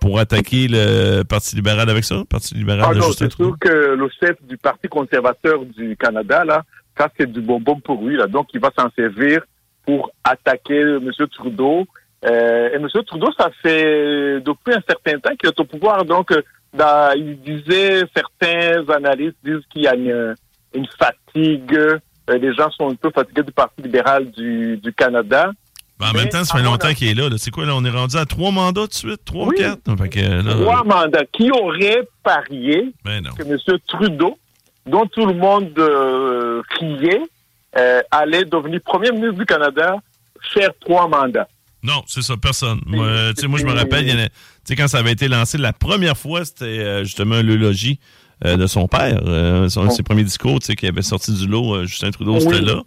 [0.00, 2.16] pour attaquer le Parti libéral avec ça?
[2.16, 5.96] Le Parti libéral Ah de non, c'est sûr que le chef du Parti conservateur du
[5.96, 6.62] Canada, là,
[6.96, 8.16] ça c'est du bonbon pour lui.
[8.16, 8.26] Là.
[8.26, 9.42] Donc il va s'en servir
[9.86, 11.10] pour attaquer M.
[11.32, 11.84] Trudeau.
[12.26, 12.88] Euh, et M.
[13.06, 16.04] Trudeau, ça fait depuis un certain temps qu'il est au pouvoir.
[16.04, 16.42] Donc, euh,
[16.72, 20.34] dans- il disait, certains analystes disent qu'il y a une,
[20.74, 21.74] une fatigue.
[21.76, 25.50] euh, les gens sont un peu fatigués du Parti libéral du, du Canada.
[26.00, 27.28] Ben, en même temps, ça fait longtemps qu'il est là.
[27.28, 27.36] là.
[27.38, 27.74] C'est quoi, là?
[27.76, 29.24] On est rendu à trois mandats de suite?
[29.24, 29.56] Trois, Oui.
[29.56, 29.80] quatre?
[29.98, 31.24] Fait que, là, Trois mandats.
[31.32, 33.78] Qui aurait parié ben que M.
[33.86, 34.36] Trudeau,
[34.86, 37.20] dont tout le monde euh, criait,
[37.76, 39.96] euh, allait devenir premier ministre du Canada,
[40.52, 41.48] faire trois mandats.
[41.82, 42.80] Non, c'est ça, personne.
[42.86, 44.34] Moi, sais, moi, je me rappelle, il y en a- tu
[44.64, 47.98] sais, quand ça avait été lancé la première fois, c'était euh, justement l'eulogie
[48.44, 51.84] euh, de son père, euh, son, ses premiers discours, qui avait sorti du lot, euh,
[51.86, 52.64] Justin Trudeau, c'était Oui.
[52.64, 52.82] là.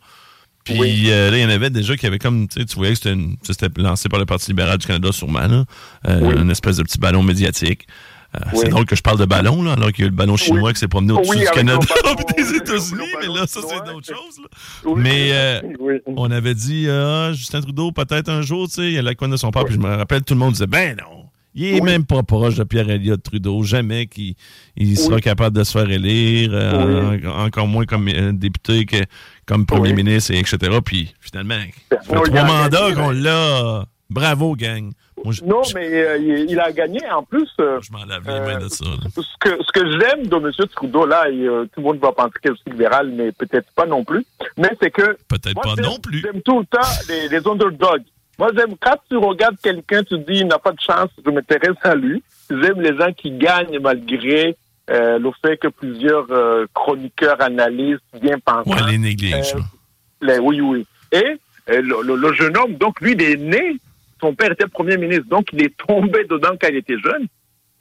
[0.64, 1.04] Puis Oui.
[1.10, 3.82] euh, là, il y en avait déjà qui avaient comme, tu voyais que c'était c'était
[3.82, 5.64] lancé par le Parti libéral du Canada, sûrement, là.
[6.08, 6.36] Euh, Oui.
[6.42, 7.88] Une espèce de petit ballon médiatique.
[8.36, 8.60] Euh, Oui.
[8.62, 10.36] C'est drôle que je parle de ballon, là, alors qu'il y a eu le ballon
[10.38, 10.74] chinois Oui.
[10.74, 11.80] qui s'est promené au-dessus Oui, du Canada
[12.38, 14.96] et des États-Unis, mais là, ça, c'est d'autres choses.
[14.98, 15.62] Mais, euh,
[16.08, 19.16] on avait dit, ah, Justin Trudeau, peut-être un jour, tu sais, il y a la
[19.16, 19.64] coin de son père.
[19.66, 22.56] Puis je me rappelle, tout le monde disait, ben non, il est même pas proche
[22.56, 23.64] de Pierre-Éliott Trudeau.
[23.64, 24.36] Jamais qu'il
[24.76, 28.98] il sera capable de se faire élire, euh, en- encore moins comme euh, député que
[29.46, 30.58] comme premier ministre, et etc.
[30.86, 31.56] Puis finalement,
[31.92, 33.86] ça fait Non, il trois mandats qu'on l'a.
[34.10, 34.92] Bravo, gang.
[35.24, 37.00] Moi, je, Non, je- mais euh, il, il a gagné.
[37.12, 38.86] En plus, euh, je m'en lave les mains de ça.
[38.86, 39.10] là.
[39.16, 40.52] ce que, ce que j'aime de M.
[40.76, 43.86] Trudeau, là, et, euh, tout le monde va penser qu'il est libéral, mais peut-être pas
[43.86, 44.26] non plus,
[44.58, 46.22] mais c'est que Peut-être pas non plus.
[46.22, 48.04] J'aime tout le temps les, les underdogs.
[48.40, 51.76] Moi, j'aime quand tu regardes quelqu'un, tu dis il n'a pas de chance, je m'intéresse
[51.84, 52.22] à lui.
[52.50, 54.56] J'aime les gens qui gagnent malgré
[54.92, 58.70] euh, le fait que plusieurs euh, chroniqueurs, analystes, bien pensants.
[58.70, 59.34] Ouais, les.
[59.34, 59.62] Euh,
[60.22, 60.86] les- oui, oui.
[61.12, 61.38] Et
[61.72, 63.76] euh, le, le- le jeune homme, donc lui, il est né,
[64.22, 67.28] son père était premier ministre, donc il est tombé dedans quand il était jeune.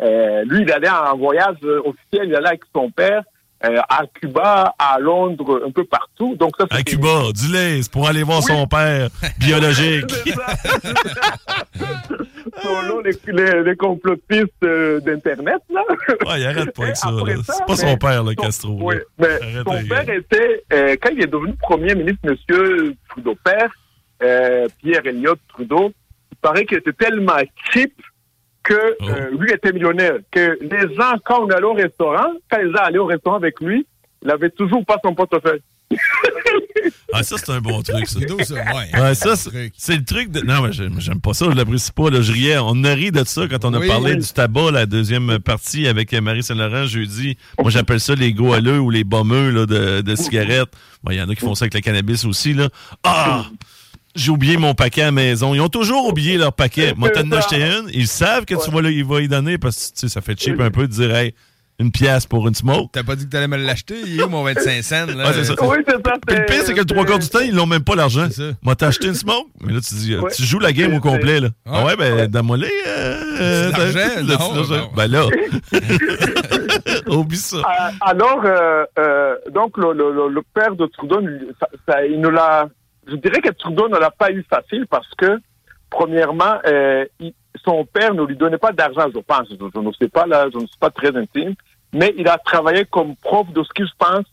[0.03, 3.23] Euh, lui, il allait en voyage euh, officiel, il allait avec son père
[3.65, 6.37] euh, à Cuba, à Londres, un peu partout.
[6.37, 10.05] Donc ça, À Cuba, dis-le, c'est pour aller voir son père biologique.
[12.63, 15.83] Selon les, les, les complotistes euh, d'Internet, là.
[16.27, 17.09] Ouais, il arrête pas avec ça.
[17.45, 18.79] Ça, C'est pas son père, le son- Castro.
[18.81, 23.71] Oui, mais son père était, euh, quand il est devenu premier ministre, Monsieur Trudeau père,
[24.21, 25.93] Pierre Elliott Trudeau,
[26.47, 27.39] paraît qu'il était tellement
[27.73, 27.93] cheap
[28.63, 29.05] que Oh.
[29.09, 30.17] euh, lui était millionnaire.
[30.31, 33.61] Que les gens, quand on allait au restaurant, quand les gens allaient au restaurant avec
[33.61, 33.87] lui,
[34.23, 35.63] il avait toujours pas son portefeuille.
[37.13, 38.19] Ah, ça, c'est un bon truc, ça.
[38.19, 39.01] Ouais.
[39.01, 40.41] Ouais, ça, c'est le truc de.
[40.41, 42.11] Non, mais j'aime pas ça, je l'apprécie pas.
[42.11, 42.59] Là, je riais.
[42.61, 44.19] On a ri de ça quand on a Oui, parlé oui.
[44.19, 47.39] du tabac, la deuxième partie avec Marie Saint-Laurent jeudi.
[47.59, 50.69] Moi, j'appelle ça les goaleux ou les bombeux là, de, de cigarettes.
[51.03, 52.53] Bon, Il y en a qui font ça avec le cannabis aussi.
[52.55, 52.69] Là.
[53.05, 53.47] Ah!
[54.17, 55.55] J'ai oublié mon paquet à la maison.
[55.55, 56.95] Ils ont toujours oublié leur paquet.
[56.97, 57.89] Moi, t'en as acheté une.
[57.93, 60.21] Ils savent que tu vas, là, il va y donner parce que tu sais, ça
[60.21, 61.35] fait cheap un peu de dire hey,
[61.79, 62.89] une pièce pour une smoke.
[62.93, 63.97] T'as pas dit que t'allais me l'acheter?
[64.07, 65.07] Il est où mon 25 cents?
[65.15, 65.27] Là?
[65.27, 65.55] Ouais, c'est ça.
[65.63, 66.13] Oui, c'est ça.
[66.27, 68.27] Puis le pire, c'est que le trois quarts du temps, ils n'ont même pas l'argent.
[68.31, 68.57] C'est ça.
[68.63, 70.31] Moi, t'as acheté une smoke, mais là, tu dis, euh, Ouais.
[70.35, 71.49] tu joues la game au complet, là.
[71.67, 72.29] Ah ouais, ben, Ouais.
[72.29, 72.71] donne-moi les.
[72.87, 73.99] Euh, l'argent?
[74.15, 74.77] t'as- Non, t'as- l'argent?
[74.77, 74.91] non.
[74.97, 75.27] Ben là.
[77.09, 77.59] Oublie ça.
[77.65, 81.21] Ah, Alors, euh, euh, donc, le, le, le- le père de Trudeau,
[81.61, 82.69] ça, ça- il ne l'a,
[83.07, 85.39] je dirais que Trudeau ne l'a pas eu facile parce que,
[85.91, 89.49] premièrement, euh, il- son père ne lui donnait pas d'argent, je pense.
[89.51, 91.55] Je, je ne sais pas, là, je ne suis pas très intime,
[91.93, 94.25] mais il a travaillé comme prof de ski, je pense.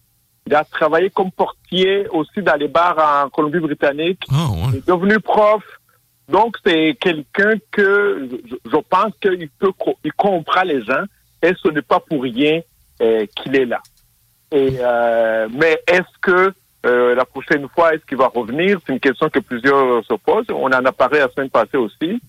[0.45, 4.23] Il a travaillé comme portier aussi dans les bars en Colombie-Britannique.
[4.29, 4.57] Ah ouais.
[4.73, 5.63] Il est devenu prof.
[6.27, 9.71] Donc, c'est quelqu'un que je, je pense qu'il peut,
[10.03, 11.03] il comprend les gens
[11.41, 12.59] et ce n'est pas pour rien
[13.01, 13.79] euh, qu'il est là.
[14.51, 16.53] Et, euh, mais est-ce que
[16.85, 18.79] euh, la prochaine fois, est-ce qu'il va revenir?
[18.85, 20.45] C'est une question que plusieurs se posent.
[20.49, 22.19] On en a parlé la semaine passée aussi.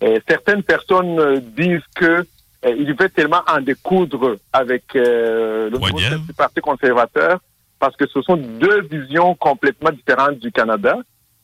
[0.00, 2.24] Et certaines personnes euh, disent que
[2.64, 7.40] euh, il veut tellement en découdre avec euh, le du Parti conservateur
[7.78, 10.96] parce que ce sont deux visions complètement différentes du Canada.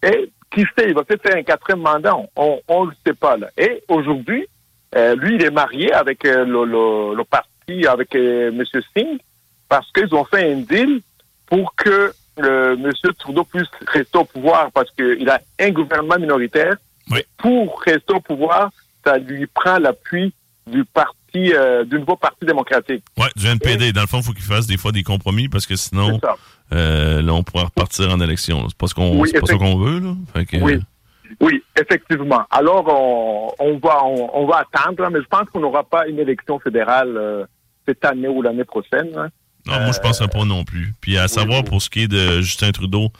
[0.02, 3.37] Et qui sait, il va peut-être faire un quatrième mandat, on ne le sait pas.
[3.37, 3.48] Là.
[3.57, 4.46] Et aujourd'hui,
[4.94, 8.64] euh, lui, il est marié avec euh, le, le, le parti, avec euh, M.
[8.96, 9.18] Singh,
[9.68, 11.00] parce qu'ils ont fait un deal
[11.46, 12.92] pour que euh, M.
[13.18, 16.77] Trudeau puisse rester au pouvoir, parce qu'il a un gouvernement minoritaire.
[17.11, 17.20] Oui.
[17.38, 18.70] Pour rester au pouvoir,
[19.05, 20.33] ça lui prend l'appui
[20.66, 23.03] du parti, euh, du nouveau parti démocratique.
[23.16, 23.92] Ouais, du NPD.
[23.92, 26.20] Dans le fond, il faut qu'il fasse des fois des compromis parce que sinon,
[26.74, 28.68] euh, là, on pourra repartir en élection.
[28.68, 30.14] C'est pas ce qu'on Oui, ça qu'on veut, là.
[30.35, 30.79] Fait que, Oui.
[31.40, 32.42] Oui, effectivement.
[32.51, 36.07] Alors, on, on va, on, on va attendre, hein, mais je pense qu'on n'aura pas
[36.09, 37.44] une élection fédérale euh,
[37.87, 39.11] cette année ou l'année prochaine.
[39.16, 39.29] hein.
[39.68, 40.92] Non, moi, je penserais pas non plus.
[41.00, 41.64] Puis à savoir, oui.
[41.68, 43.12] pour ce qui est de Justin Trudeau,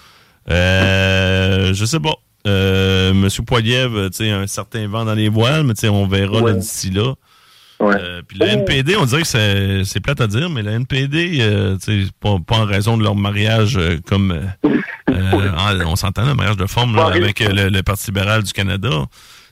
[0.50, 2.14] euh, je sais pas.
[2.46, 6.06] Euh, Monsieur Poiliev, tu sais, un certain vent dans les voiles, mais tu sais, on
[6.06, 6.54] verra Ouais.
[6.54, 7.14] d'ici là.
[7.80, 7.94] Ouais.
[8.00, 8.48] Euh, puis le Oh.
[8.50, 11.76] NPD, on dirait que c'est c'est plate à dire, mais le NPD, euh,
[12.20, 14.34] pas, pas en raison de leur mariage euh, comme
[15.87, 18.90] on s'entend le mariage de forme là, avec le, le Parti libéral du Canada.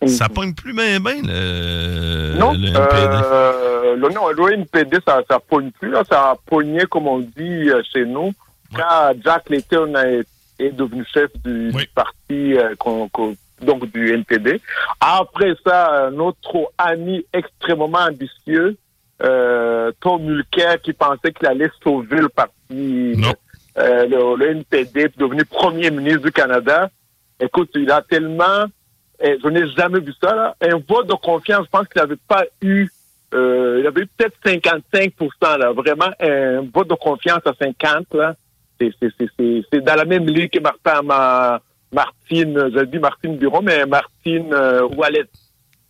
[0.09, 3.23] Ça pogne plus bien bien le, non, le NPD.
[3.25, 5.91] euh, le, non, le NPD, ça ne pogne plus.
[5.91, 8.33] Là, ça a pogné, comme on dit euh, chez nous,
[8.75, 10.27] quand Jack Layton est,
[10.73, 11.83] devenu chef du, Oui.
[11.83, 12.75] du parti, euh,
[13.63, 14.61] donc du NPD.
[15.01, 18.77] Après ça, notre ami extrêmement ambitieux,
[19.23, 25.91] euh, Tom Mulcair, qui pensait qu'il allait sauver le parti, le, le NPD, devenu premier
[25.91, 26.91] ministre du Canada.
[27.41, 28.65] Écoute, il a tellement,
[29.21, 32.17] eh, je n'ai jamais vu ça, là, un vote de confiance, je pense qu'il n'avait
[32.29, 32.89] pas eu,
[33.35, 35.13] euh, il avait eu peut-être 55
[35.59, 38.35] là, vraiment un vote de confiance à 50 là.
[38.81, 41.61] C'est, c'est, c'est, c'est, c'est dans la même ligue que Martin, ma,
[41.93, 45.25] Martine, je dis Martine Bureau, mais Martine euh, Wallet.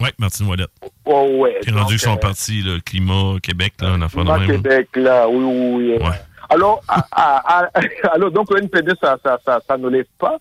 [0.01, 0.67] Ouais, Martine Ouellet,
[1.07, 1.59] Oh, ouais.
[1.63, 4.49] qui est rendu son euh, parti, le climat Québec, là, un affaire de Climat même.
[4.51, 4.57] là.
[4.57, 6.07] Québec, là, oui, oui, oui.
[6.07, 6.15] Ouais.
[6.49, 7.81] Alors, à- à- à-
[8.13, 10.37] alors, donc, le NPD, ça, ça, ça, ça ne lève pas.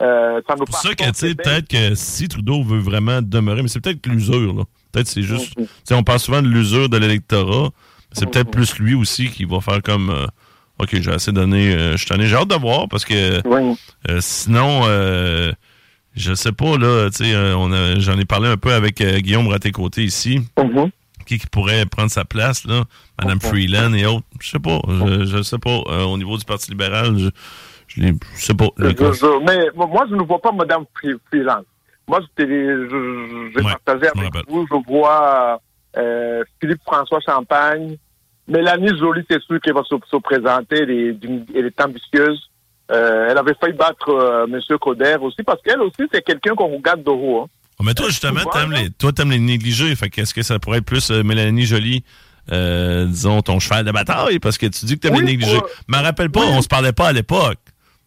[0.00, 3.68] Euh, C'est pour ça que, tu sais, peut-être que si Trudeau veut vraiment demeurer, mais
[3.68, 4.64] c'est peut-être que l'usure, là.
[4.92, 5.56] Peut-être c'est juste.
[5.58, 5.64] Mhm.
[5.66, 7.70] Tu sais, on parle souvent de l'usure de l'électorat.
[8.12, 8.52] C'est peut-être Mhm.
[8.52, 10.10] plus lui aussi qui va faire comme.
[10.10, 10.26] euh,
[10.78, 11.74] OK, j'ai assez donné.
[11.74, 12.26] euh, je suis tanné.
[12.26, 13.76] J'ai hâte de voir parce que Oui.
[14.20, 14.82] sinon,
[16.14, 20.40] je sais pas, là, tu sais, j'en ai parlé un peu avec Guillaume Raté-Côté ici,
[20.58, 20.90] Mhm.
[21.26, 22.84] qui, qui pourrait prendre sa place, là,
[23.22, 24.26] Madame Freeland et autres.
[24.40, 25.80] Je sais pas, je, je sais pas.
[25.88, 27.28] euh, au niveau du Parti libéral, je,
[27.96, 28.66] les- sais pas.
[28.78, 31.62] Les je- mais moi, je ne vois pas Mme Free- Freeland.
[32.08, 32.46] Moi, je, je,
[33.56, 33.72] je, Ouais,
[34.20, 34.66] avec vous.
[34.70, 35.60] Je vois
[35.96, 37.96] euh, Philippe-François Champagne.
[38.48, 40.82] Mélanie Joly, c'est sûr qu'elle va se, se présenter.
[40.82, 42.48] Elle est, d'une- elle est ambitieuse.
[42.92, 44.60] Euh, elle avait failli battre euh, M.
[44.78, 47.40] Coder aussi, parce qu'elle aussi, c'est quelqu'un qu'on regarde de haut.
[47.42, 47.46] hein.
[47.80, 49.94] Oh, mais toi, justement, t'aimes les, toi, t'aimes les négligés.
[49.96, 52.04] Fait qu'est-ce que ça pourrait être plus euh, Mélanie Jolie
[52.52, 54.38] euh, disons, ton cheval de bataille?
[54.38, 55.56] Parce que tu dis que tu Oui, négligé.
[55.56, 55.62] ouais.
[55.92, 57.58] Je me rappelle pas, on se parlait pas à l'époque.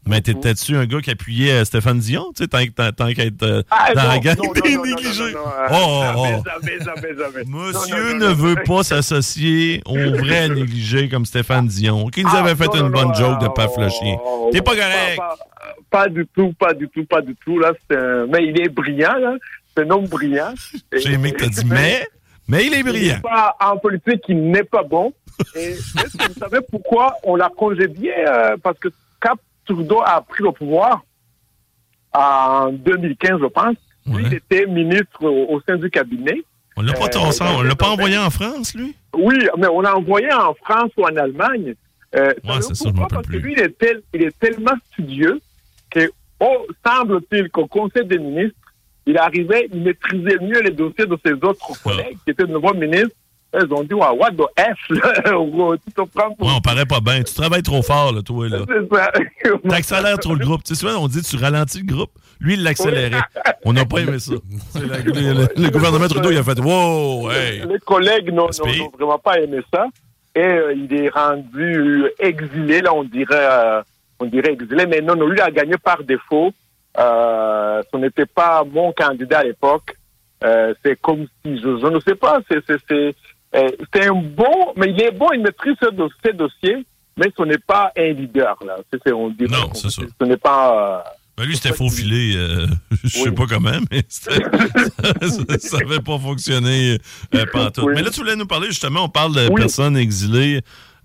[0.09, 3.25] Mais t'étais-tu un gars qui appuyait euh, Stéphane Dion, tu sais, tant, tant, tant qu'à
[3.25, 5.39] être euh, Ah, dans non, la gang non, non, non, non,
[5.71, 7.43] Oh, oh, oh.
[7.45, 12.55] Monsieur ne veut pas s'associer aux vrais négligés comme Stéphane Dion, qui nous Ah, avait
[12.55, 14.17] fait une bonne joke de oh, paf le chien.
[14.25, 15.17] oh, T'es pas correct.
[15.17, 15.37] Pas, pas-
[15.89, 17.57] pas du tout, pas du tout, pas du tout.
[17.59, 19.33] Là, un- Mais il est brillant, là.
[19.75, 20.53] C'est un homme brillant.
[20.93, 22.07] J'ai aimé que t'as dit mais,
[22.47, 23.15] mais il est Il brillant.
[23.15, 25.13] n'est pas en politique, il n'est pas bon.
[25.55, 29.35] Et est-ce que vous savez pourquoi on l'a congédié euh, Parce que quand
[29.73, 31.03] Trudeau a pris le pouvoir
[32.13, 34.21] en 2015, je pense, lui, Ouais.
[34.25, 36.41] il était ministre au, au sein du cabinet.
[36.75, 38.95] On l'a pas Euh, on l'a pas envoyé en France, lui?
[39.15, 41.75] Oui, mais on l'a envoyé en France ou en Allemagne.
[42.15, 43.39] Euh, savez-vous c'est ça, je Parce que plus.
[43.39, 45.39] lui, il est, tel- il est tellement studieux
[45.91, 48.55] que, oh, semble-t-il qu'au Conseil des ministres,
[49.05, 51.73] il arrivait, il maîtrisait mieux les dossiers de ses autres Ah.
[51.83, 53.15] collègues qui étaient de nouveaux ministres.
[53.53, 55.13] Ils ont dit, ouais, what the F, là?
[55.85, 56.47] Tu te prends pour...
[56.47, 57.23] Ouais, on paraît pas bien.
[57.23, 58.59] Tu travailles trop fort, là, toi, là.
[58.67, 59.11] C'est ça.
[59.69, 60.63] T'accélères trop le groupe.
[60.63, 62.11] Tu sais, souvent, on dit tu ralentis le groupe.
[62.39, 63.19] Lui, il l'accélérait.
[63.65, 64.33] On n'a pas aimé ça.
[64.75, 67.63] La- le, le- le gouvernement Trudeau, il a fait Wow, hey.
[67.67, 68.49] Les collègues n'ont
[68.97, 69.87] vraiment pas aimé ça.
[70.35, 73.81] Et euh, il est rendu exilé, là, on dirait, euh,
[74.19, 74.85] on dirait exilé.
[74.85, 76.53] Mais non, non, lui, il a gagné par défaut.
[76.97, 79.95] Euh, ce n'était pas mon candidat à l'époque.
[80.43, 83.15] Euh, c'est comme si, je, je ne sais pas, c'est, c'est, c'est,
[83.55, 86.85] euh, c'est un bon, mais il est bon, il maîtrise ce, do- ces dossiers,
[87.17, 88.77] mais ce n'est pas un leader, là.
[88.91, 90.01] C'est, on Non, c'est ça.
[90.21, 92.35] Ce n'est pas, euh, Ben, lui, c'était faux filet.
[92.35, 92.67] euh,
[93.03, 93.35] je sais Oui.
[93.35, 96.97] pas comment, mais ça n'avait pas fonctionné
[97.35, 97.83] euh, pantoute.
[97.85, 97.93] Oui.
[97.95, 99.55] Mais là, tu voulais nous parler, justement, on parle de Oui.
[99.61, 100.61] personnes exilées.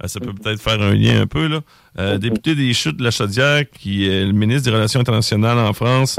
[0.06, 1.60] Ça peut peut-être faire un lien un peu, là.
[1.98, 5.72] Euh, député des Chutes de la Chaudière, qui est le ministre des Relations internationales en
[5.72, 6.18] France.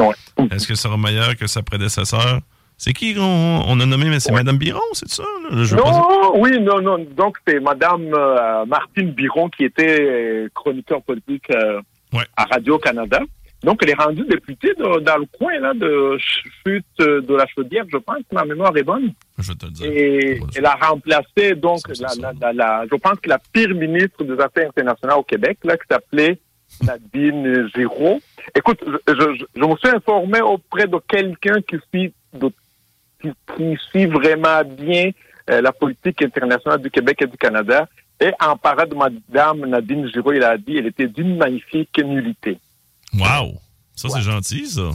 [0.51, 2.39] Est-ce que ça sera meilleur que sa prédécesseur?
[2.77, 4.09] C'est qui on a nommé?
[4.09, 5.23] Mais c'est Mme Biron, c'est ça?
[5.43, 5.63] là?
[5.63, 7.05] Je veux pas dire- Non, oui, non, non.
[7.15, 11.81] Donc, c'est Madame euh, Martine Biron qui était euh, chroniqueur politique euh,
[12.13, 12.23] Ouais.
[12.37, 13.19] à Radio-Canada.
[13.63, 17.85] Donc, elle est rendue députée de- dans le coin là, de Chute de la Chaudière,
[17.91, 19.11] je pense, ma mémoire est bonne.
[19.39, 19.85] Je vais te le dire.
[19.91, 24.67] Et Ouais, elle a remplacé, donc, la, je pense que la pire ministre des Affaires
[24.69, 26.37] internationales au Québec, là, qui s'appelait
[26.83, 28.21] Nadine Giraud.
[28.55, 32.51] Écoute, je, je, je- je me suis informé auprès de quelqu'un qui suit, de-
[33.21, 35.11] qui, suit vraiment bien
[35.49, 37.87] euh, la politique internationale du Québec et du Canada.
[38.19, 42.59] Et en parlant de Madame Nadine Giraud, il a dit elle était d'une magnifique nullité.
[43.13, 43.59] Wow!
[43.95, 44.89] Ça, c'est gentil, ça.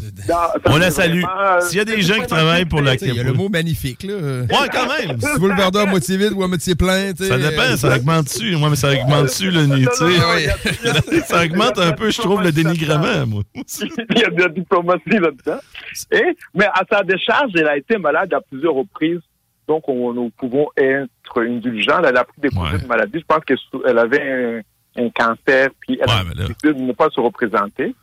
[0.67, 1.23] On la salue.
[1.25, 3.49] euh, S'il y a des gens qui travaillent pour la Il y a le mot
[3.49, 4.15] magnifique, là.
[4.15, 5.19] Ouais, quand même!
[5.19, 7.31] Si tu veux le verre à moitié vide ou à moitié plein, tu sais.
[7.31, 8.57] Ça dépend, euh, ça augmente dessus.
[8.57, 9.87] Moi, mais ça augmente dessus le nid,
[11.27, 13.43] Ça augmente un peu, je trouve, le dénigrement, moi.
[13.55, 15.61] il y a de la diplomatie là-dedans.
[16.13, 19.21] Et, mais à sa décharge, elle a été malade à plusieurs reprises.
[19.69, 22.03] Donc, on, nous pouvons être indulgents.
[22.05, 22.79] Elle a pris des Ouais.
[22.79, 23.19] de maladie.
[23.21, 24.63] Je pense qu'elle avait
[24.99, 27.95] un, un cancer, puis elle Ouais, a décidé de ne pas se représenter.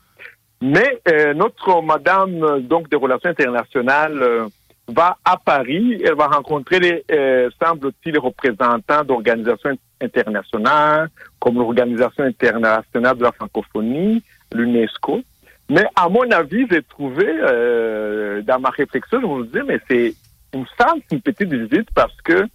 [0.61, 4.47] Mais euh, notre madame donc des relations internationales euh,
[4.87, 6.01] va à Paris.
[6.03, 13.31] Elle va rencontrer les, euh, semble-t-il, les représentants d'organisations internationales, comme l'Organisation internationale de la
[13.31, 15.21] francophonie, l'UNESCO.
[15.69, 20.13] Mais à mon avis, j'ai trouvé, euh, dans ma réflexion, je vous dis, mais c'est
[20.53, 22.45] une simple, une petite visite parce que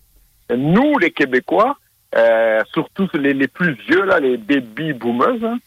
[0.57, 1.77] nous, les Québécois,
[2.17, 5.59] euh, surtout les, les plus vieux, là, les baby boomers, hein,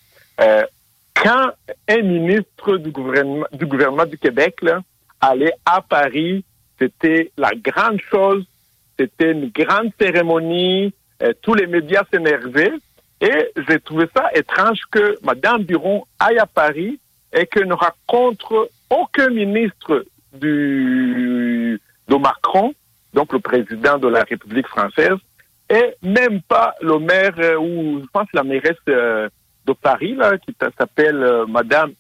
[0.42, 0.64] euh,
[1.16, 1.52] quand
[1.88, 4.60] un ministre du gouvernement du, Québec
[5.22, 6.44] allait à Paris,
[6.80, 8.46] c'était la grande chose,
[9.00, 12.74] c'était une grande cérémonie, euh, tous les médias s'énervaient.
[13.22, 17.00] Et j'ai trouvé ça étrange que Mme Biron aille à Paris
[17.34, 22.74] et qu'elle ne rencontre aucun ministre du, de Macron,
[23.14, 25.18] donc le président de la République française,
[25.70, 29.30] et même pas le maire euh, ou je pense la mairesse euh,
[29.68, 31.92] de Paris là, qui s'appelle euh, Madame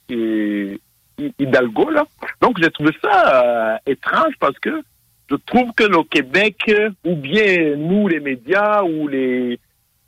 [1.39, 2.05] Hidalgo là.
[2.41, 4.81] Donc j'ai trouvé ça euh, étrange parce que
[5.29, 9.59] je trouve que le Québec euh, ou bien nous les médias ou les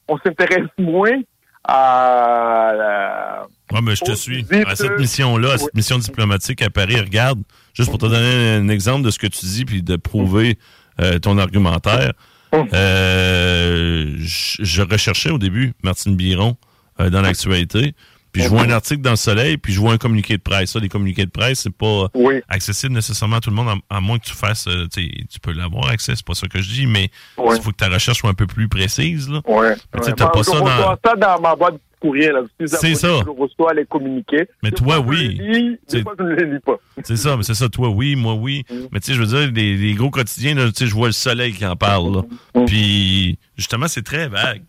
[0.07, 1.19] on s'intéresse moins
[1.63, 4.45] à la- Ouais, mais je te suis.
[4.65, 7.41] À cette mission-là, à cette mission diplomatique à Paris, regarde,
[7.73, 10.57] juste pour te donner un exemple de ce que tu dis, puis de prouver
[11.01, 12.13] euh, ton argumentaire.
[12.53, 16.55] Euh, je je recherchais au début Martine Biron
[16.99, 17.93] euh, dans l'actualité,
[18.33, 20.71] puis je vois un article dans le Soleil, puis je vois un communiqué de presse.
[20.71, 23.97] Ça, les communiqués de presse, c'est pas oui accessible nécessairement à tout le monde, à,
[23.97, 26.69] à moins que tu fasses, euh, tu peux l'avoir accès, c'est pas ça que je
[26.69, 29.27] dis, mais il faut que ta recherche soit un peu plus précise.
[29.29, 29.41] Là.
[29.43, 29.75] tu sais, ouais.
[30.19, 32.35] Moi, pas ça dans- ça dans ma boîte courriels.
[32.59, 33.07] C'est ça.
[33.25, 34.47] Je reçois les communiqués.
[34.61, 35.29] Mais Des toi, fois, oui.
[35.39, 36.75] les lis, C'est- Des fois, je ne les lis pas.
[37.03, 38.63] C'est ça, mais c'est ça, toi oui, moi oui.
[38.69, 38.75] Mm.
[38.91, 41.13] Mais tu sais, je veux dire, les, les gros quotidiens, tu sais, je vois le
[41.13, 42.17] soleil qui en parle.
[42.17, 42.21] là.
[42.53, 42.65] Mm.
[42.65, 44.61] Puis, justement, c'est très vague.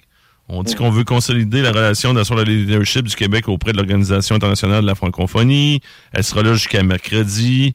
[0.51, 4.37] On dit qu'on veut consolider la relation d'assurer le leadership du Québec auprès de l'Organisation
[4.37, 5.81] internationale de la francophonie.
[6.13, 7.75] Elle sera là jusqu'à mercredi.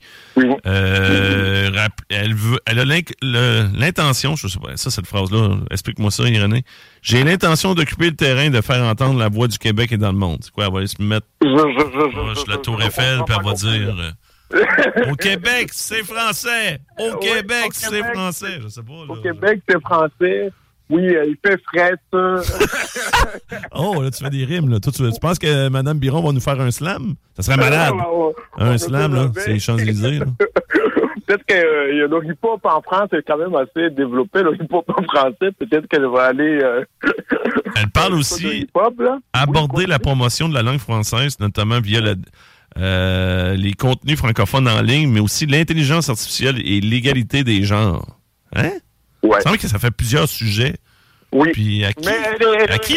[0.66, 1.70] Euh,
[2.10, 2.86] elle veut, elle a
[3.74, 6.64] l'intention, je sais pas, ça, cette phrase-là, explique-moi ça, Irénée.
[7.04, 10.18] J'ai l'intention d'occuper le terrain, de faire entendre la voix du Québec et dans le
[10.18, 10.40] monde.
[10.42, 11.28] C'est quoi, elle va aller se mettre
[12.48, 13.96] la Tour Eiffel, puis elle va dire...
[14.00, 14.12] euh,
[15.12, 16.80] au Québec, c'est français!
[17.00, 18.60] Au Québec, c'est français!
[18.62, 18.94] Je sais pas.
[19.08, 19.16] Au.
[19.16, 20.52] Québec, c'est français.
[20.90, 22.36] Oui, euh, il fait frais, ça.
[23.76, 24.80] Oh, là, tu fais des rimes, là.
[24.80, 27.16] Toi, tu, tu penses que Mme Biron va nous faire un slam?
[27.36, 27.94] Ça serait malade.
[28.58, 30.20] Un slam, là, c'est les Champs-Élysées.
[31.26, 35.04] Peut-être que euh, le hip-hop en France est quand même assez développé, le hip-hop en
[35.04, 35.52] français.
[35.58, 36.60] Peut-être qu'elle va aller...
[36.62, 36.84] euh,
[37.76, 38.68] Elle parle aussi
[39.32, 42.16] aborder Oui, la promotion de la langue française, notamment via la-
[42.78, 48.18] euh, les contenus francophones en ligne, mais aussi l'intelligence artificielle et l'égalité des genres.
[48.56, 48.72] Hein?
[49.24, 49.38] Ouais.
[49.40, 50.76] Il semble que ça fait plusieurs sujets.
[51.32, 51.50] Oui.
[51.54, 52.94] Puis à qui, est- à qui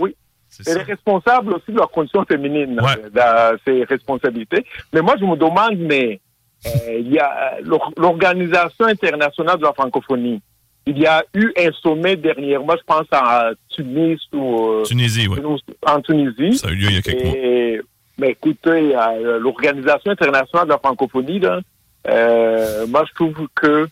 [0.00, 0.16] Oui.
[0.48, 0.80] C'est Elle ça.
[0.80, 2.96] est responsable aussi de la condition féminine, Ouais.
[3.04, 4.64] euh, dans ses responsabilités.
[4.92, 6.20] Mais moi, je me demande, mais
[6.66, 10.42] euh, il y a l'or- l'Organisation internationale de la francophonie.
[10.86, 15.38] Il y a eu un sommet dernièrement, je pense, à Tunis ou euh, Tunisie, oui.
[15.86, 16.58] en Tunisie.
[16.58, 17.36] Ça a eu lieu il y a quelques mois.
[17.36, 17.80] Et,
[18.18, 18.92] mais écoutez,
[19.38, 21.60] l'Organisation internationale de la francophonie, là,
[22.08, 23.88] euh, moi, je trouve que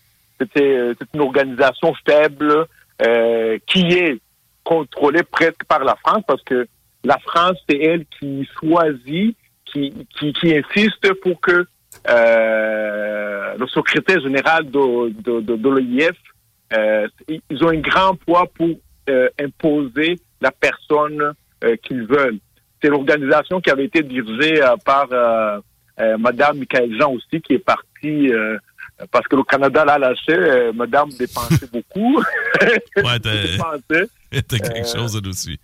[0.55, 2.67] c'est une organisation faible
[3.07, 4.19] euh, qui est
[4.65, 6.67] contrôlée presque par la France parce que
[7.05, 11.67] la France, c'est elle qui choisit, qui, qui, qui insiste pour que
[12.09, 16.17] euh, le secrétaire général de, de, de, l'OIF,
[16.73, 18.69] euh, ils ont un grand poids pour
[19.09, 21.33] euh, imposer la personne
[21.65, 22.39] euh, qu'ils veulent.
[22.83, 25.09] C'est l'organisation qui avait été dirigée euh, par
[26.19, 28.31] Madame Michael Jean aussi, qui est partie
[29.13, 30.33] parce que le Canada l'a lâché.
[30.33, 32.19] euh, Madame dépensait beaucoup.
[32.19, 33.21] Ouais, t'as
[34.43, 35.59] t'as quelque Euh, chose là aussi.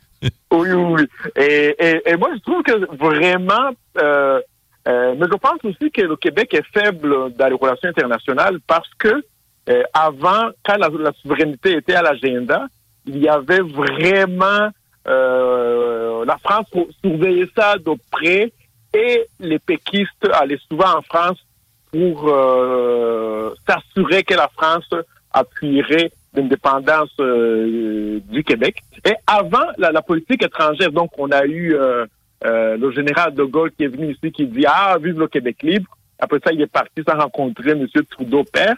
[0.52, 1.06] Oui, oui, oui.
[1.36, 4.40] Et, et, et moi, je trouve que vraiment, euh,
[4.88, 8.88] euh, mais je pense aussi que le Québec est faible dans les relations internationales parce
[8.98, 9.22] que
[9.94, 12.66] avant, quand la, la souveraineté était à l'agenda,
[13.06, 14.70] il y avait vraiment
[15.06, 16.66] la France
[17.02, 18.52] surveillait ça de près
[18.94, 21.38] et les péquistes allaient souvent en France
[21.94, 24.90] pour euh, s'assurer que la France
[25.32, 28.82] appuierait l'indépendance euh, du Québec.
[29.04, 32.04] Et avant la, la politique étrangère, donc on a eu euh,
[32.44, 35.58] euh, le général de Gaulle qui est venu ici qui dit ah vive le Québec
[35.62, 35.96] libre.
[36.18, 37.86] Après ça, il est parti sans rencontrer M.
[38.10, 38.74] Trudeau père.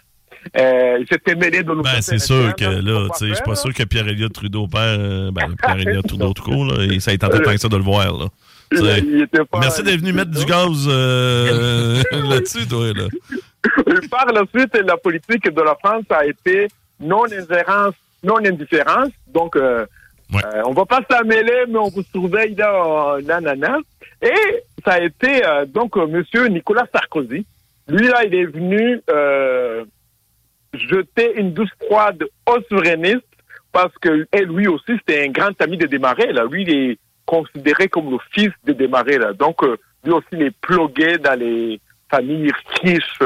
[0.59, 3.57] Euh, il s'était mêlé de Ben, c'est sûr que là, tu sais, je suis pas
[3.57, 7.19] sûr que Pierre-Éliott Trudeau père, euh, ben, Pierre-Éliott Trudeau tout court, là, et ça ait
[7.19, 8.27] tenté tant que ça de le voir, là.
[8.71, 13.09] Pas- Merci d'être venu mettre du gaz euh, là-dessus, toi, là.
[14.11, 16.69] Par la suite, la politique de la France a été
[17.01, 17.95] non-indifférence.
[19.29, 19.87] Donc, euh,
[20.33, 20.41] Ouais.
[20.45, 23.79] euh, on va pas s'en mêler, mais on vous surveille là, nanana.
[24.21, 27.47] Et ça a été donc Monsieur Nicolas Sarkozy.
[27.89, 29.01] Lui là, il est venu
[30.75, 33.23] jeter une douce froide aux souverainistes
[33.73, 36.33] parce que et lui aussi c'était un grand ami de Desmarais.
[36.33, 39.19] Là, lui il est considéré comme le fils de Desmarais.
[39.19, 42.53] Là, donc euh, lui aussi il est dans les familles
[42.83, 43.23] riches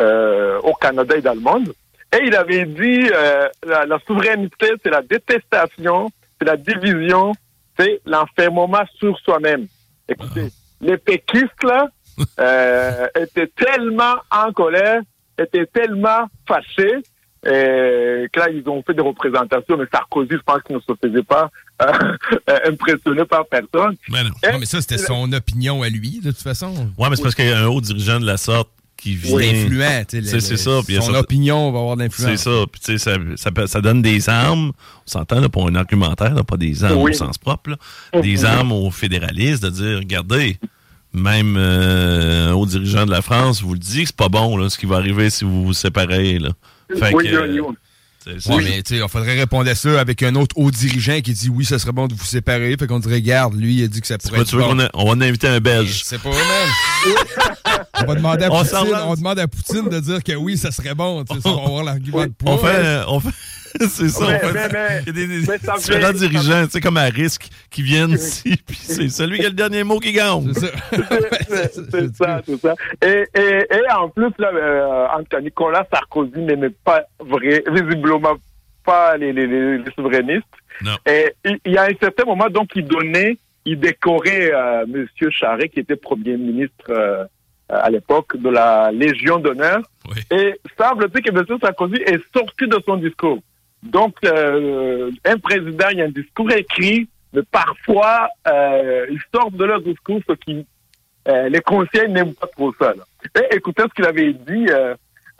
[0.00, 1.72] euh, au Canada et dans le monde.
[2.12, 7.32] Et il avait dit euh, la, la souveraineté, c'est la détestation, c'est la division,
[7.78, 9.66] c'est l'enfermement sur soi-même.
[10.08, 10.48] Écoutez,
[10.80, 11.88] les péquistes, là,
[12.40, 15.02] euh, étaient tellement en colère,
[15.38, 17.02] étaient tellement fâchés,
[17.46, 20.92] euh, que là, ils ont fait des représentations, mais Sarkozy, je pense qu'il ne se
[21.00, 21.50] faisait pas
[22.66, 23.96] impressionné par personne.
[24.08, 24.58] Ben non.
[24.58, 26.88] Mais ça, c'était son opinion à lui, de toute façon.
[26.98, 29.38] Ouais, mais c'est parce qu'il y a un haut dirigeant de la sorte qui vient.
[29.38, 32.30] Influent, tu sais, le- C'est- c'est ça, Son ça- opinion va avoir de l'influence.
[32.32, 32.64] C'est ça.
[32.70, 34.72] Puis, tu sais, ça, ça, donne des armes.
[35.06, 37.12] On s'entend là, pour un argumentaire, là, pas des armes Oui.
[37.12, 37.70] au sens propre.
[38.12, 38.20] là.
[38.20, 40.58] Des armes aux fédéralistes de dire, regardez,
[41.14, 44.56] même euh, un haut dirigeant de la France vous le dit que c'est pas bon
[44.56, 46.38] là, ce qui va arriver si vous vous séparez.
[46.38, 46.50] Là.
[46.98, 47.60] Fait Oui, que, oui,
[48.26, 48.34] oui.
[48.38, 51.20] c'est- Ouais, mais tu sais, il faudrait répondre à ça avec un autre haut dirigeant
[51.20, 52.74] qui dit oui, ça serait bon de vous séparer.
[52.78, 54.70] Fait qu'on dirait, regarde, lui, il a dit que ça pourrait être tu veux bon.
[54.70, 56.02] qu'on a- on va en inviter un Belge.
[56.04, 57.14] C'est pas même.
[58.02, 60.70] on va demander à On Poutine, on demande à Poutine de dire que oui, ça
[60.70, 61.24] serait bon.
[61.28, 62.52] On va avoir l'argument de poids.
[62.52, 63.28] On fait, on fait,
[63.88, 66.06] c'est ça, Mais- on fait, mais- mais- il y a des, des mais ça différents
[66.08, 69.48] fait- dirigeants, tu sais, comme à risque, qui viennent ici, puis c'est celui qui a
[69.48, 70.52] le dernier mot qui gagne.
[70.54, 70.72] C'est ça.
[71.90, 72.74] C'est ça, c'est ça.
[73.04, 78.34] Et, et, et en plus, là, euh, Nicolas Sarkozy n'aimait pas vrai, visiblement
[78.84, 80.44] pas les, les, les, les souverainistes.
[80.82, 80.96] Non.
[81.06, 81.32] Et
[81.64, 85.80] il y a un certain moment, donc, il donnait il décorait euh, Monsieur Charest, qui
[85.80, 87.24] était Premier ministre euh,
[87.68, 89.80] à l'époque, de la Légion d'honneur.
[90.08, 90.22] Oui.
[90.30, 91.58] Et semble-t-il que M.
[91.60, 93.38] Sarkozy est sorti de son discours.
[93.82, 99.54] Donc, euh, un président, il y a un discours écrit, mais parfois, euh, ils sortent
[99.54, 100.66] de leur discours, ce qui
[101.28, 102.94] euh, les conseillers n'aiment pas trop ça.
[102.94, 103.04] là.
[103.36, 104.66] Et écoutez ce qu'il avait dit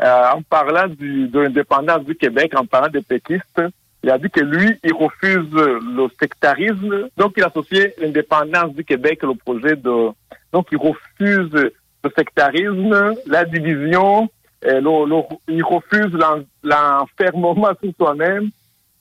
[0.03, 3.61] en parlant de l'indépendance du Québec, en parlant des péquistes.
[4.03, 9.23] Il a dit que lui, il refuse le sectarisme, donc il associait l'indépendance du Québec
[9.25, 10.09] au projet de...
[10.53, 14.31] Donc il refuse le sectarisme, la division,
[14.63, 18.51] le- le- il refuse l'en- l'enfermement sur soi-même,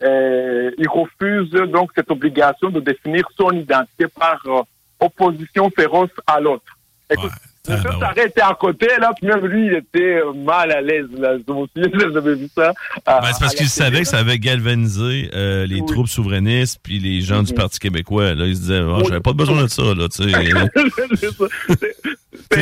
[0.03, 4.61] euh, il refuse donc cette obligation de définir son identité par euh,
[4.99, 6.63] opposition féroce à l'autre.
[7.11, 7.31] Écoute,
[7.67, 7.75] Ouais.
[7.75, 7.83] M.
[8.01, 11.05] Ah, était à côté, là, puis même lui, il était euh, mal à l'aise.
[11.11, 11.33] Là.
[11.37, 12.71] Je me souviens, j'avais vu ça.
[13.05, 15.85] Ben, c'est parce qu'il savait que ça avait galvanisé euh, les Oui.
[15.85, 17.57] troupes souverainistes puis les gens du Mhm.
[17.57, 18.33] Parti québécois.
[18.33, 19.03] Là, ils se disaient, Oui.
[19.07, 19.83] j'avais pas besoin de ça.
[19.83, 20.31] Là, tu sais.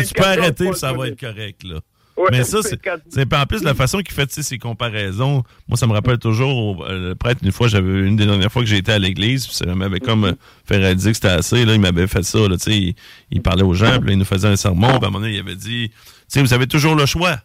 [0.07, 1.63] Tu peux arrêter ça va être correct.
[1.63, 1.79] Là?
[2.17, 5.43] Ouais, Mais ça, c'est c'est en plus la façon qu'il fait ses comparaisons.
[5.67, 7.41] Moi, ça me rappelle toujours euh, le prêtre.
[7.43, 9.99] Une fois, j'avais une des dernières fois que j'ai été à l'église, puis ça m'avait
[9.99, 10.33] comme euh,
[10.65, 11.63] fait réaliser que c'était assez.
[11.63, 12.39] Là, il m'avait fait ça.
[12.39, 12.95] Là, il,
[13.29, 14.87] il parlait aux gens, puis là, il nous faisait un sermon.
[14.87, 15.91] Puis à un moment donné, il avait dit,
[16.35, 17.37] vous avez toujours le choix.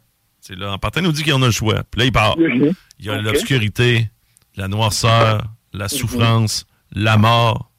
[0.51, 1.83] Là, en partant, il nous dit qu'il y en a le choix.
[1.91, 2.39] Puis là, il part.
[2.39, 2.73] Mhm.
[2.99, 4.09] Il y a l'obscurité,
[4.57, 7.70] la noirceur, la souffrance, la mort,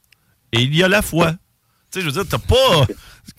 [0.52, 1.32] et il y a la foi.
[1.32, 1.38] Tu
[1.92, 2.86] sais, je veux dire, t'as pas.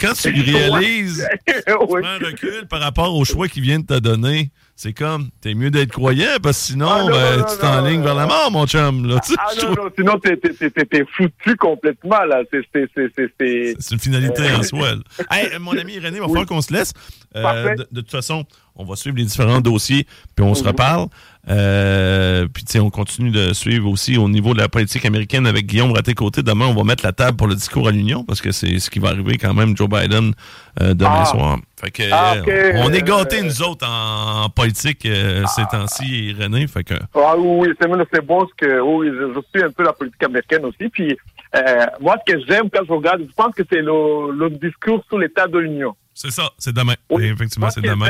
[0.01, 3.99] Quand tu réalises, tu prends un recul par rapport au choix qu'il vient de te
[3.99, 7.59] donner, c'est comme, t'es mieux d'être croyant, parce que sinon, Ah, non, ben, non, tu
[7.59, 9.07] t'enlignes vers la mort, mon chum.
[9.07, 10.37] Là, Ah non, non, sinon t'es,
[11.17, 12.43] foutu complètement, là.
[12.51, 14.95] C'est, une finalité Euh, en soi.
[14.95, 15.03] là.
[15.31, 16.93] Hey, euh, mon ami René, il va falloir qu'on se laisse.
[17.37, 21.09] Euh, de, de toute façon, on va suivre les différents dossiers, puis on se reparle.
[21.51, 25.47] Euh, puis, tu sais, on continue de suivre aussi au niveau de la politique américaine
[25.47, 26.43] avec Guillaume Raté-Côté.
[26.43, 28.89] Demain, on va mettre la table pour le discours à l'Union, parce que c'est ce
[28.91, 30.33] qui va arriver quand même, Joe Biden,
[30.81, 31.25] euh, demain Ah.
[31.27, 31.59] soir.
[31.81, 36.35] Fait que, Ah, euh, on est gâtés, nous autres, en, en politique euh, ces temps-ci,
[36.41, 36.67] René.
[36.67, 40.23] Fait que, Ah oui, c'est, bon ce que, oui, je, suis un peu la politique
[40.23, 40.89] américaine aussi.
[40.89, 41.15] Puis,
[41.57, 45.05] euh, moi, ce que j'aime quand je regarde, je pense que c'est le, le discours
[45.09, 45.95] sur l'état de l'Union.
[46.15, 46.95] c'est ça, c'est demain.
[47.11, 47.25] Oui.
[47.27, 48.09] Effectivement, c'est demain.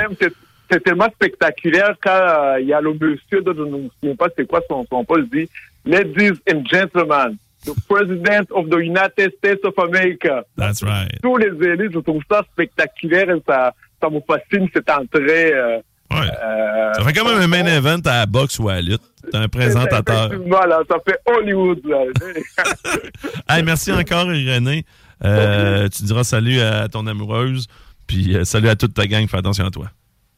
[0.71, 4.17] C'est, tellement spectaculaire quand euh, il y a le monsieur, dont je ne me souviens
[4.17, 5.49] pas c'est quoi son, son poste, dit
[5.85, 7.37] «Ladies and gentlemen,
[7.67, 10.43] the President of the United States of America».
[10.57, 11.21] That's right.
[11.23, 15.53] Tous les élus, je trouve ça spectaculaire et ça, ça me fascine cette entrée.
[15.53, 15.79] euh,
[16.11, 16.21] Ouais.
[16.45, 19.03] euh, Ça fait quand même un main event à la boxe ou à la lutte.
[19.33, 20.27] T'es un présentateur.
[20.27, 21.81] Effectivement, là, ça fait Hollywood.
[21.85, 22.05] Là.
[23.49, 24.85] Hey, merci encore, René.
[25.25, 27.67] Euh, tu diras salut à ton amoureuse.
[28.07, 29.27] Puis salut à toute ta gang.
[29.27, 29.87] Fais attention à toi.